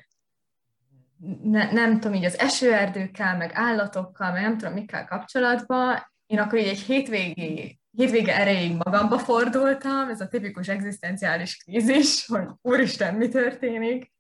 [1.44, 6.60] ne, nem tudom, így az esőerdőkkel, meg állatokkal, meg nem tudom mikkel kapcsolatban, én akkor
[6.60, 13.28] így egy hétvégi, hétvége erejéig magamba fordultam, ez a tipikus egzisztenciális krízis, hogy úristen, mi
[13.28, 14.14] történik,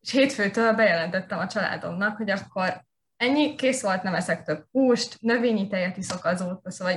[0.00, 2.84] és hétfőtől bejelentettem a családomnak, hogy akkor
[3.16, 6.94] ennyi, kész volt, nem eszek több húst, növényi tejet iszok azóta, szóval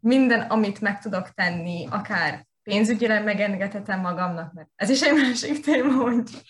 [0.00, 5.92] minden, amit meg tudok tenni, akár pénzügyileg megengedhetem magamnak, mert ez is egy másik téma,
[5.92, 6.42] hogy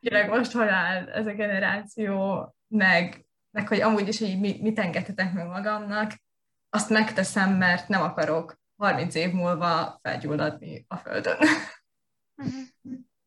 [0.00, 4.78] tényleg most hol áll ez a generáció, meg, meg hogy amúgy is, hogy mit, mit
[4.78, 6.12] engedhetek meg magamnak,
[6.70, 11.36] azt megteszem, mert nem akarok 30 év múlva felgyulladni a földön.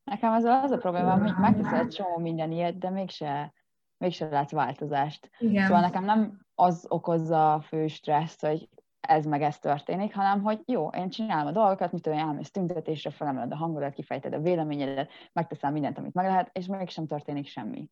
[0.03, 3.53] Nekem az az a problémám, hogy megteszel egy csomó minden ilyet, de mégse,
[3.97, 5.29] mégse látsz változást.
[5.37, 5.65] Igen.
[5.65, 8.69] Szóval nekem nem az okozza a fő stressz, hogy
[8.99, 13.09] ez meg ez történik, hanem hogy jó, én csinálom a dolgokat, mit tudom, elmész tüntetésre,
[13.09, 17.89] felemeled a hangodat, kifejted a véleményedet, megteszem mindent, amit meg lehet, és mégsem történik semmi.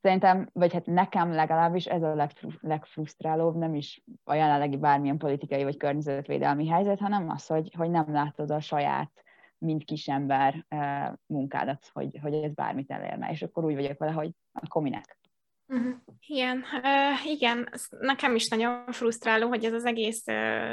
[0.00, 2.28] Szerintem, vagy hát nekem legalábbis ez a
[2.60, 8.12] legfrusztrálóbb, nem is a jelenlegi bármilyen politikai vagy környezetvédelmi helyzet, hanem az, hogy, hogy nem
[8.12, 9.23] látod a saját,
[9.64, 10.66] mint kisember
[11.26, 13.30] munkádat, hogy, hogy ez bármit elérne.
[13.30, 15.18] És akkor úgy vagyok vele, hogy akkor minek?
[15.68, 15.94] Uh-huh.
[16.26, 16.64] Igen,
[17.24, 17.68] igen,
[18.00, 20.24] nekem is nagyon frusztráló, hogy ez az egész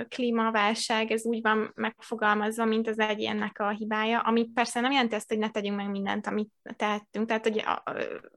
[0.09, 5.29] klímaválság, ez úgy van megfogalmazva, mint az egyénnek a hibája, ami persze nem jelenti azt,
[5.29, 7.83] hogy ne tegyünk meg mindent, amit tettünk, tehát hogy a,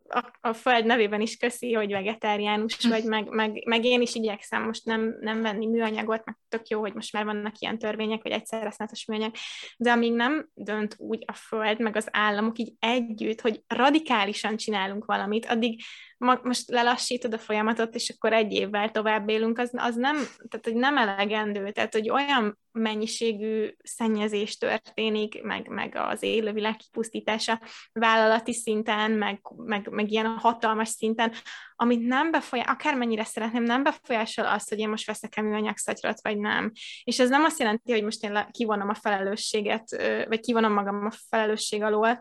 [0.08, 2.88] a, a Föld nevében is köszi, hogy vegetáriánus hm.
[2.88, 6.80] vagy, meg, meg, meg én is igyekszem most nem, nem venni műanyagot, meg tök jó,
[6.80, 9.32] hogy most már vannak ilyen törvények, hogy egyszer használatos műanyag,
[9.76, 15.04] de amíg nem dönt úgy a Föld, meg az államok így együtt, hogy radikálisan csinálunk
[15.04, 15.80] valamit, addig
[16.18, 20.16] most lelassítod a folyamatot, és akkor egy évvel tovább élünk, az, az nem,
[20.48, 27.60] tehát hogy nem elegendő, tehát hogy olyan mennyiségű szennyezés történik, meg, meg az élővilág kipusztítása
[27.92, 31.32] vállalati szinten, meg, meg, meg ilyen hatalmas szinten,
[31.76, 35.74] amit nem befolyásol, akármennyire szeretném, nem befolyásol azt, hogy én most veszek-e műanyag
[36.22, 36.72] vagy nem.
[37.04, 39.90] És ez nem azt jelenti, hogy most én kivonom a felelősséget,
[40.28, 42.20] vagy kivonom magam a felelősség alól,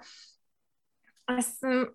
[1.25, 1.47] ez,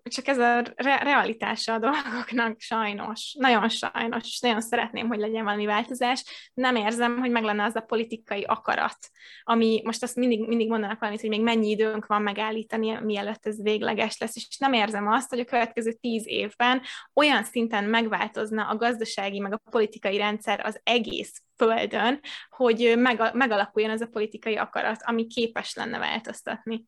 [0.03, 5.65] csak ez a re- realitása a dolgoknak sajnos, nagyon sajnos, nagyon szeretném, hogy legyen valami
[5.65, 6.51] változás.
[6.53, 8.97] Nem érzem, hogy meg lenne az a politikai akarat,
[9.43, 13.61] ami most azt mindig, mindig mondanak valamit, hogy még mennyi időnk van megállítani, mielőtt ez
[13.61, 16.81] végleges lesz, és nem érzem azt, hogy a következő tíz évben
[17.13, 22.19] olyan szinten megváltozna a gazdasági, meg a politikai rendszer az egész Földön,
[22.49, 22.93] hogy
[23.33, 26.85] megalakuljon ez a politikai akarat, ami képes lenne változtatni.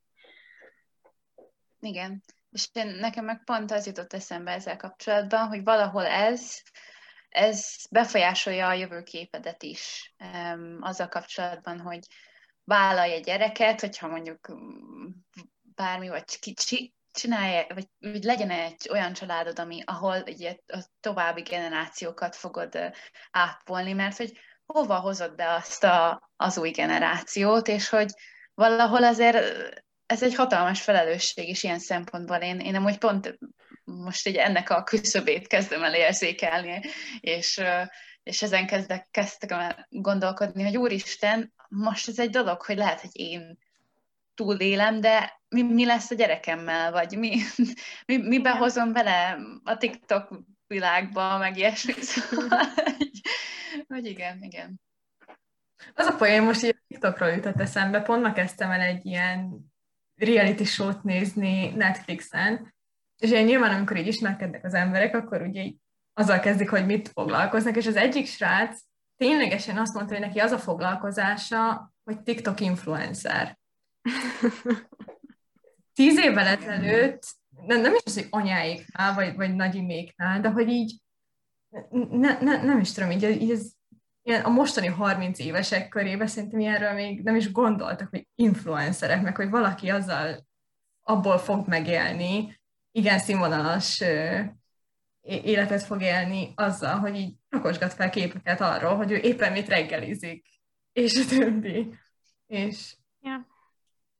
[1.82, 2.23] Igen.
[2.51, 6.61] És én, nekem meg pont az jutott eszembe ezzel kapcsolatban, hogy valahol ez,
[7.29, 12.07] ez befolyásolja a jövőképedet is um, azzal kapcsolatban, hogy
[12.63, 15.07] vállalj egy gyereket, hogyha mondjuk mm,
[15.75, 21.41] bármi, vagy kicsi, csinálja, vagy, vagy legyen egy olyan családod, ami, ahol ugye, a további
[21.41, 22.77] generációkat fogod
[23.32, 28.13] ápolni, mert hogy hova hozod be azt a, az új generációt, és hogy
[28.53, 29.38] valahol azért
[30.12, 32.38] ez egy hatalmas felelősség is ilyen szempontból.
[32.38, 33.38] Én, én amúgy pont
[33.84, 36.82] most így ennek a küszöbét kezdem el érzékelni,
[37.20, 37.62] és,
[38.24, 43.09] és ezen kezdek, kezdtek el gondolkodni, hogy úristen, most ez egy dolog, hogy lehet, hogy
[43.14, 43.57] én
[44.36, 47.38] túlélem, de mi, mi lesz a gyerekemmel, vagy mi,
[48.07, 53.22] mi, mi behozom bele a TikTok világba, meg ilyesmi, szóval, hogy,
[53.88, 54.82] hogy igen, igen.
[55.93, 59.70] Az a poén most így TikTokról jutott eszembe, pont ma kezdtem el egy ilyen
[60.22, 62.74] reality show-t nézni Netflixen,
[63.17, 65.76] és én nyilván, amikor így ismerkednek az emberek, akkor ugye így
[66.13, 68.82] azzal kezdik, hogy mit foglalkoznak, és az egyik srác
[69.17, 73.57] ténylegesen azt mondta, hogy neki az a foglalkozása, hogy TikTok influencer.
[75.93, 77.24] Tíz évvel ezelőtt,
[77.65, 81.01] nem, nem is az, hogy anyáiknál, vagy, vagy nagyiméknál, de hogy így
[82.09, 83.72] ne, ne, nem is tudom, így, így ez
[84.24, 89.36] ilyen a mostani 30 évesek körében szerintem ilyenről még nem is gondoltak, hogy influencerek, meg
[89.36, 90.45] hogy valaki azzal
[91.01, 92.59] abból fog megélni,
[92.91, 94.03] igen színvonalas
[95.22, 100.45] életet fog élni azzal, hogy így rakosgat fel képeket arról, hogy ő éppen mit reggelizik,
[100.93, 101.93] és a többi.
[102.47, 102.95] És.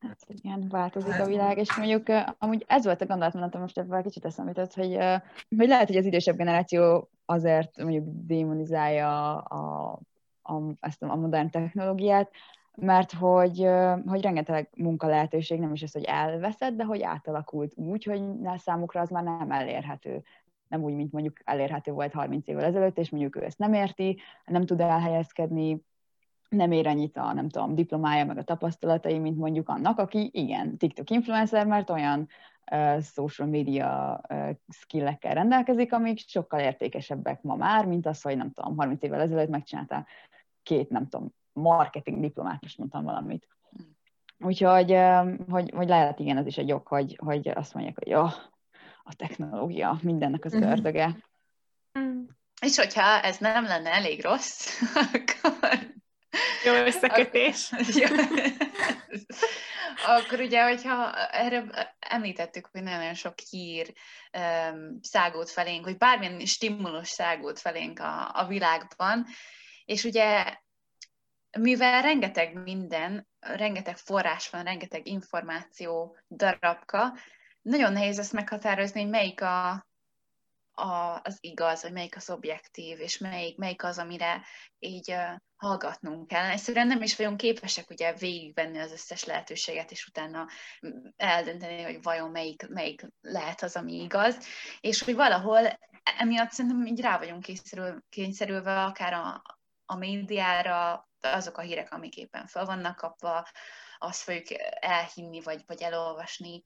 [0.02, 2.06] Hát igen, változik a világ, és mondjuk
[2.38, 4.98] amúgy ez volt a gondolatmenetem most ebben kicsit eszembe jutott, hogy,
[5.58, 10.00] hogy lehet, hogy az idősebb generáció azért mondjuk démonizálja a, a
[10.42, 12.32] a, ezt a modern technológiát,
[12.76, 13.68] mert hogy,
[14.06, 18.22] hogy rengeteg munka lehetőség nem is az, hogy elveszett, de hogy átalakult úgy, hogy
[18.58, 20.24] számukra az már nem elérhető.
[20.68, 24.20] Nem úgy, mint mondjuk elérhető volt 30 évvel ezelőtt, és mondjuk ő ezt nem érti,
[24.46, 25.82] nem tud elhelyezkedni,
[26.56, 30.78] nem ér ennyit a, nem tudom, diplomája, meg a tapasztalatai, mint mondjuk annak, aki igen,
[30.78, 32.28] TikTok influencer, mert olyan
[32.72, 38.52] uh, social media uh, skillekkel rendelkezik, amik sokkal értékesebbek ma már, mint az, hogy nem
[38.52, 40.06] tudom, 30 évvel ezelőtt megcsinálta
[40.64, 43.48] két, nem tudom, marketing diplomát, most mondtam valamit.
[44.40, 44.98] Úgyhogy
[45.50, 48.24] hogy, hogy lehet igen, ez is egy ok, hogy, hogy azt mondják, hogy jó,
[49.04, 50.64] a technológia mindennek az mhm.
[50.64, 51.18] ördöge.
[52.00, 52.24] Mm.
[52.62, 54.82] És hogyha ez nem lenne elég rossz,
[55.14, 56.00] akkor...
[56.66, 57.72] Jó összekötés.
[60.06, 61.64] akkor ugye, hogyha erre
[62.00, 63.94] említettük, hogy nagyon sok hír
[64.38, 69.26] um, szágult felénk, hogy bármilyen stimulus szágult felénk a, a világban,
[69.86, 70.58] és ugye
[71.60, 77.14] mivel rengeteg minden, rengeteg forrás van, rengeteg információ darabka,
[77.62, 79.88] nagyon nehéz ezt meghatározni, hogy melyik a,
[80.82, 84.42] a, az igaz, vagy melyik az objektív, és melyik, melyik az, amire
[84.80, 86.50] így uh, hallgatnunk kell.
[86.50, 90.48] Egyszerűen nem is vagyunk képesek ugye végigvenni az összes lehetőséget, és utána
[91.18, 94.38] eldönteni, hogy vajon melyik, melyik lehet az, ami igaz,
[94.80, 95.80] és hogy valahol
[96.18, 99.42] emiatt szerintem így rá vagyunk kényszerül, kényszerülve akár a,
[99.86, 103.48] a médiára, azok a hírek, amik éppen fel vannak kapva,
[103.98, 104.48] azt fogjuk
[104.80, 106.64] elhinni, vagy, vagy elolvasni,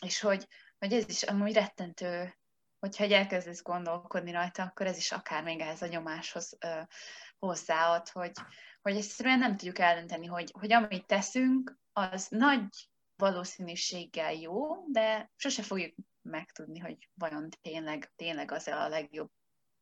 [0.00, 0.46] és hogy,
[0.78, 2.34] hogy ez is amúgy rettentő,
[2.78, 6.58] hogyha egy elkezdesz gondolkodni rajta, akkor ez is akár még ehhez a nyomáshoz
[7.38, 8.32] hozzáad, hogy,
[8.82, 15.62] hogy egyszerűen nem tudjuk eldönteni, hogy, hogy amit teszünk, az nagy valószínűséggel jó, de sose
[15.62, 19.30] fogjuk megtudni, hogy vajon tényleg, tényleg az a legjobb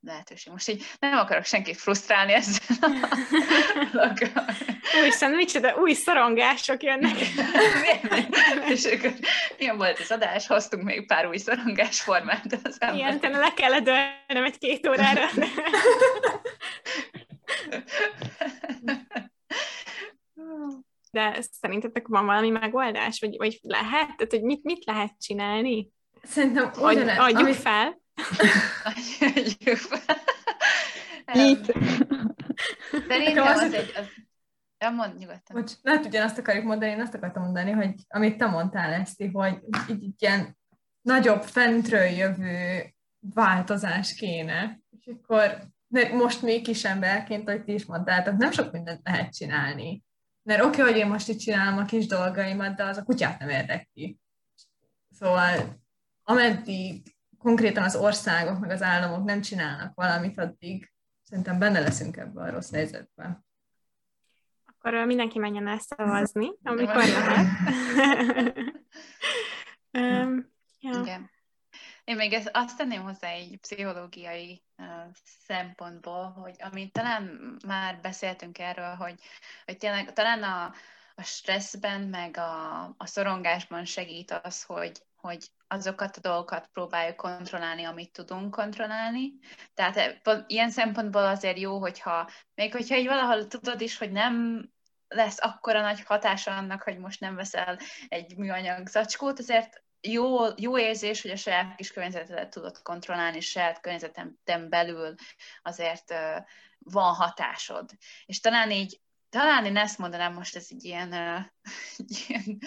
[0.04, 0.52] lehetőség.
[0.52, 2.76] Most így nem akarok senkit frusztrálni ezzel
[3.92, 4.12] a
[5.00, 7.16] Úristen, micsoda új szorongások jönnek.
[8.74, 9.14] és akkor
[9.58, 12.78] milyen volt az adás, hoztunk még pár új szorongás formát az.
[12.94, 15.28] Igen, te le kellett dőlnem egy két órára.
[21.10, 23.20] De szerintetek van valami megoldás?
[23.20, 24.16] Vagy, vagy lehet?
[24.16, 25.88] Tehát, hogy mit, mit lehet csinálni?
[26.22, 27.18] Szerintem ugyanez.
[27.18, 27.54] Adjuk amit...
[27.54, 28.02] fel.
[31.32, 31.72] Itt.
[33.08, 33.92] Szerintem az egy...
[33.96, 34.06] Az...
[34.78, 35.56] Ja, mondd nyugodtan.
[35.56, 39.58] Bocs, lehet ugyanazt akarjuk mondani, én azt akartam mondani, hogy amit te mondtál, Eszti, hogy
[39.88, 40.58] így, így ilyen
[41.00, 42.84] nagyobb fentről jövő
[43.34, 44.80] változás kéne.
[44.98, 45.58] És akkor
[46.12, 50.02] most mi kis emberként, ahogy ti is mondtátok, nem sok mindent lehet csinálni.
[50.42, 53.38] Mert oké, okay, hogy én most itt csinálom a kis dolgaimat, de az a kutyát
[53.38, 54.18] nem érdekli.
[55.10, 55.82] Szóval
[56.22, 57.13] ameddig
[57.44, 60.92] konkrétan az országok, meg az államok nem csinálnak valamit, addig
[61.22, 63.46] szerintem benne leszünk ebben a rossz helyzetben.
[64.64, 67.46] Akkor mindenki menjen el szavazni, amikor lehet.
[70.26, 71.00] um, ja.
[71.00, 71.30] Igen.
[72.04, 74.86] Én még ezt, azt tenném hozzá egy pszichológiai uh,
[75.46, 79.20] szempontból, hogy amit talán már beszéltünk erről, hogy,
[79.64, 80.72] hogy tényleg talán a,
[81.14, 87.84] a stresszben, meg a, a szorongásban segít az, hogy, hogy azokat a dolgokat próbáljuk kontrollálni,
[87.84, 89.32] amit tudunk kontrollálni.
[89.74, 94.64] Tehát e, ilyen szempontból azért jó, hogyha még hogyha így valahol tudod is, hogy nem
[95.08, 100.78] lesz akkora nagy hatása annak, hogy most nem veszel egy műanyag zacskót, azért jó, jó
[100.78, 105.14] érzés, hogy a saját kis környezetedet tudod kontrollálni, és saját környezetem belül
[105.62, 106.44] azért uh,
[106.78, 107.90] van hatásod.
[108.26, 111.44] És talán így, talán én ezt mondanám most, ez egy ilyen, uh,
[111.98, 112.58] egy ilyen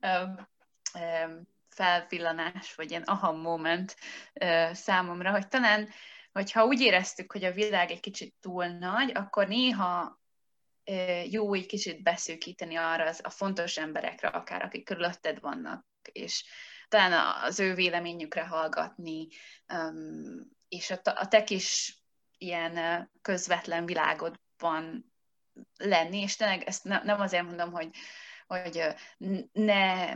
[0.00, 3.96] um, felvillanás, vagy ilyen aha moment
[4.72, 5.88] számomra, hogy talán,
[6.32, 10.20] hogyha úgy éreztük, hogy a világ egy kicsit túl nagy, akkor néha
[11.24, 16.44] jó egy kicsit beszűkíteni arra az, a fontos emberekre, akár akik körülötted vannak, és
[16.88, 19.28] talán az ő véleményükre hallgatni,
[20.68, 21.96] és a, a te kis
[22.38, 25.12] ilyen közvetlen világodban
[25.76, 27.90] lenni, és tényleg ezt nem azért mondom, hogy,
[28.46, 28.84] hogy
[29.52, 30.14] ne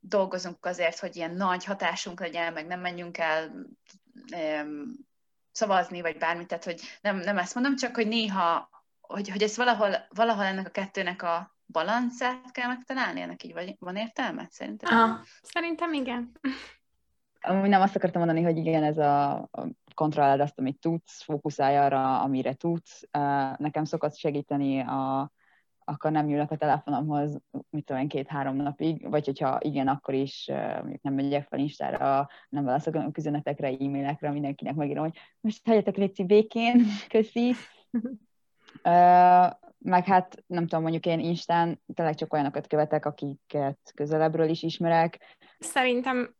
[0.00, 3.50] dolgozunk azért, hogy ilyen nagy hatásunk legyen, meg nem menjünk el
[4.32, 5.08] um,
[5.52, 8.68] szavazni, vagy bármit, tehát hogy nem, nem ezt mondom, csak hogy néha,
[9.00, 13.76] hogy, hogy ez valahol, valahol ennek a kettőnek a balanszát kell megtalálni, ennek így vagy,
[13.78, 14.98] van értelme szerintem?
[14.98, 16.32] Aha, szerintem igen.
[17.40, 21.76] Amúgy nem azt akartam mondani, hogy igen, ez a, a kontrolláld azt, amit tudsz, fókuszálj
[21.76, 23.02] arra, amire tudsz.
[23.56, 25.30] Nekem szokott segíteni a,
[25.90, 30.50] akkor nem nyúlok a telefonomhoz, mit tudom én, két-három napig, vagy hogyha igen, akkor is
[30.80, 35.96] mondjuk nem megyek fel Instára, nem válaszolok a üzenetekre, e-mailekre, mindenkinek megírom, hogy most hagyjatok
[35.96, 37.54] légy békén, köszi,
[39.78, 45.36] meg hát nem tudom, mondjuk én Instán tényleg csak olyanokat követek, akiket közelebbről is ismerek.
[45.58, 46.34] Szerintem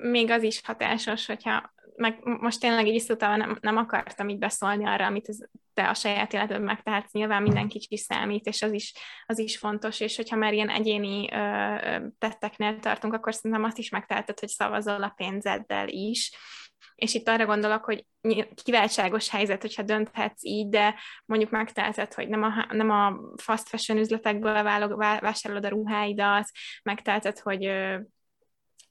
[0.00, 4.86] még az is hatásos, hogyha meg most tényleg így visszatava nem, nem akartam így beszólni
[4.86, 5.30] arra, amit
[5.74, 8.94] te a saját életedben megtehetsz, nyilván minden kicsi számít, és az is,
[9.26, 13.90] az is fontos, és hogyha már ilyen egyéni ö, tetteknél tartunk, akkor szerintem azt is
[13.90, 16.32] megteheted, hogy szavazol a pénzeddel is,
[16.94, 18.06] és itt arra gondolok, hogy
[18.64, 20.94] kiváltságos helyzet, hogyha dönthetsz így, de
[21.24, 26.50] mondjuk megteheted, hogy nem a, nem a fast fashion üzletekből vásárolod a ruháidat,
[26.82, 27.70] megteheted, hogy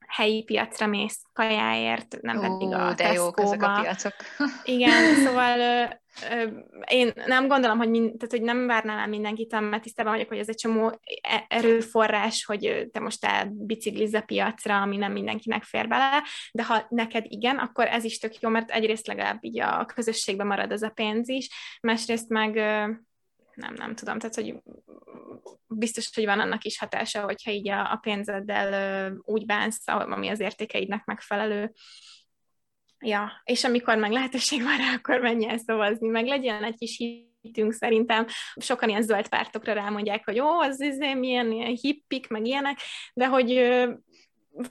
[0.07, 4.13] helyi piacra mész kajáért, nem pedig a de jók ezek a piacok.
[4.63, 5.83] Igen, szóval ö,
[6.31, 6.47] ö,
[6.87, 10.37] én nem gondolom, hogy, mind, tehát, hogy nem várnám el mindenkit, mert tisztában vagyok, hogy
[10.37, 15.87] ez egy csomó e, erőforrás, hogy te most elbiciklizz a piacra, ami nem mindenkinek fér
[15.87, 19.85] bele, de ha neked igen, akkor ez is tök jó, mert egyrészt legalább így a
[19.95, 21.49] közösségben marad ez a pénz is,
[21.81, 22.59] másrészt meg
[23.55, 24.55] nem, nem tudom, tehát hogy
[25.67, 30.39] biztos, hogy van annak is hatása, hogyha így a, a pénzeddel úgy bánsz, ami az
[30.39, 31.73] értékeidnek megfelelő.
[32.99, 36.97] Ja, és amikor meg lehetőség van rá, akkor menj el szavazni, meg legyen egy kis
[37.41, 38.25] hitünk szerintem.
[38.55, 42.79] Sokan ilyen zöld pártokra rámondják, hogy ó, az izé, milyen ilyen hippik, meg ilyenek,
[43.13, 43.49] de hogy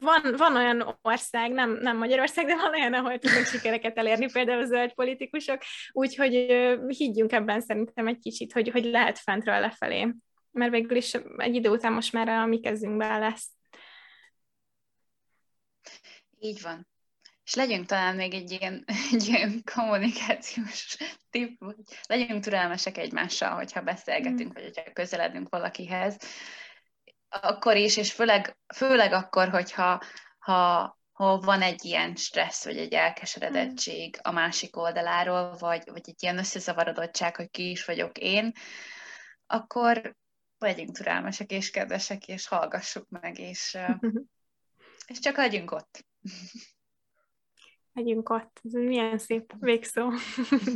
[0.00, 4.62] van, van olyan ország, nem, nem Magyarország, de van olyan, ahol tudnak sikereket elérni, például
[4.62, 5.62] a zöld politikusok,
[5.92, 6.34] úgyhogy
[6.86, 10.14] higgyünk ebben szerintem egy kicsit, hogy, hogy lehet fentről lefelé.
[10.50, 13.48] Mert végül is egy idő után most már a mi kezünkben lesz.
[16.38, 16.88] Így van.
[17.44, 20.96] És legyünk talán még egy ilyen, egy ilyen kommunikációs
[21.30, 21.76] tipp, hogy
[22.06, 24.52] legyünk türelmesek egymással, hogyha beszélgetünk, mm.
[24.52, 26.16] vagy hogyha közeledünk valakihez,
[27.40, 30.02] akkor is, és főleg, főleg akkor, hogyha
[30.38, 36.22] ha, ha van egy ilyen stressz, vagy egy elkeseredettség a másik oldaláról, vagy, vagy egy
[36.22, 38.52] ilyen összezavarodottság, hogy ki is vagyok én,
[39.46, 40.16] akkor
[40.58, 43.78] legyünk türelmesek és kedvesek, és hallgassuk meg, és,
[45.10, 46.04] és csak legyünk ott.
[47.92, 48.60] Legyünk ott.
[48.62, 50.10] Ez milyen szép végszó.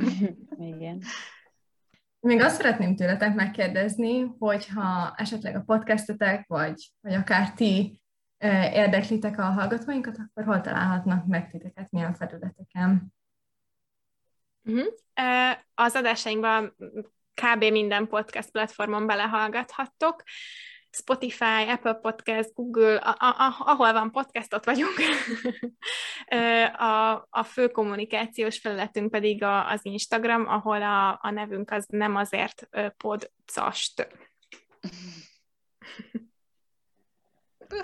[0.74, 1.02] Igen.
[2.20, 8.02] Még azt szeretném tőletek megkérdezni, hogyha esetleg a podcastetek, vagy, vagy akár ti
[8.72, 13.14] érdeklitek a hallgatóinkat, akkor hol találhatnak meg titeket, milyen felületeken?
[14.64, 14.86] Uh-huh.
[15.74, 16.76] Az adásainkban
[17.34, 17.64] kb.
[17.64, 20.22] minden podcast platformon belehallgathattok.
[20.98, 24.94] Spotify, Apple Podcast, Google, a, a, ahol van podcast, ott vagyunk.
[26.78, 32.16] a, a fő kommunikációs felületünk pedig a, az Instagram, ahol a, a nevünk az nem
[32.16, 34.08] azért podcast.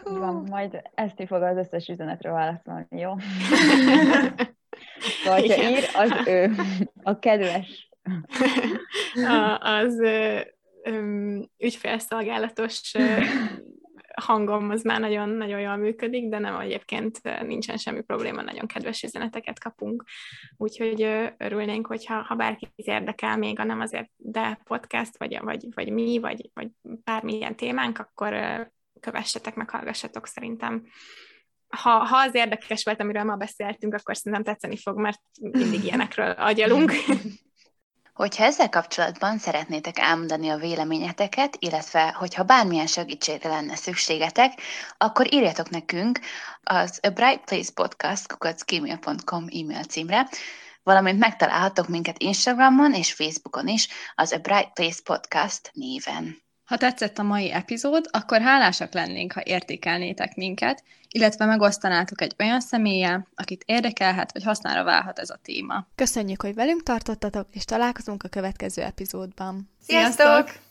[0.04, 3.14] Van, majd ezt fog az összes üzenetre válaszolni, jó?
[5.24, 6.50] Vagy ha ír, az ő,
[7.02, 7.88] a kedves.
[9.28, 10.00] A, az
[11.59, 12.93] ügyfélszolgálatos
[14.22, 19.59] hangom az már nagyon-nagyon jól működik, de nem egyébként nincsen semmi probléma, nagyon kedves üzeneteket
[19.59, 20.05] kapunk.
[20.57, 21.03] Úgyhogy
[21.39, 26.18] örülnénk, hogyha ha bárki érdekel még a nem azért, de podcast, vagy, vagy, vagy mi,
[26.18, 28.35] vagy, vagy bármilyen témánk, akkor
[29.01, 30.87] kövessetek, meg hallgassatok szerintem.
[31.68, 36.30] Ha, ha az érdekes volt, amiről ma beszéltünk, akkor szerintem tetszeni fog, mert mindig ilyenekről
[36.30, 36.93] agyalunk.
[38.14, 44.60] Hogyha ezzel kapcsolatban szeretnétek elmondani a véleményeteket, illetve hogyha bármilyen segítségre lenne szükségetek,
[44.96, 46.20] akkor írjatok nekünk
[46.62, 50.28] az A Bright Place Podcast kukacgmail.com e-mail címre,
[50.82, 56.43] valamint megtalálhatok minket Instagramon és Facebookon is az A Bright Place Podcast néven.
[56.64, 62.60] Ha tetszett a mai epizód, akkor hálásak lennénk, ha értékelnétek minket, illetve megosztanátok egy olyan
[62.60, 65.86] személlyel, akit érdekelhet vagy hasznára válhat ez a téma.
[65.94, 69.70] Köszönjük, hogy velünk tartottatok, és találkozunk a következő epizódban.
[69.86, 70.26] Sziasztok!
[70.26, 70.63] Sziasztok!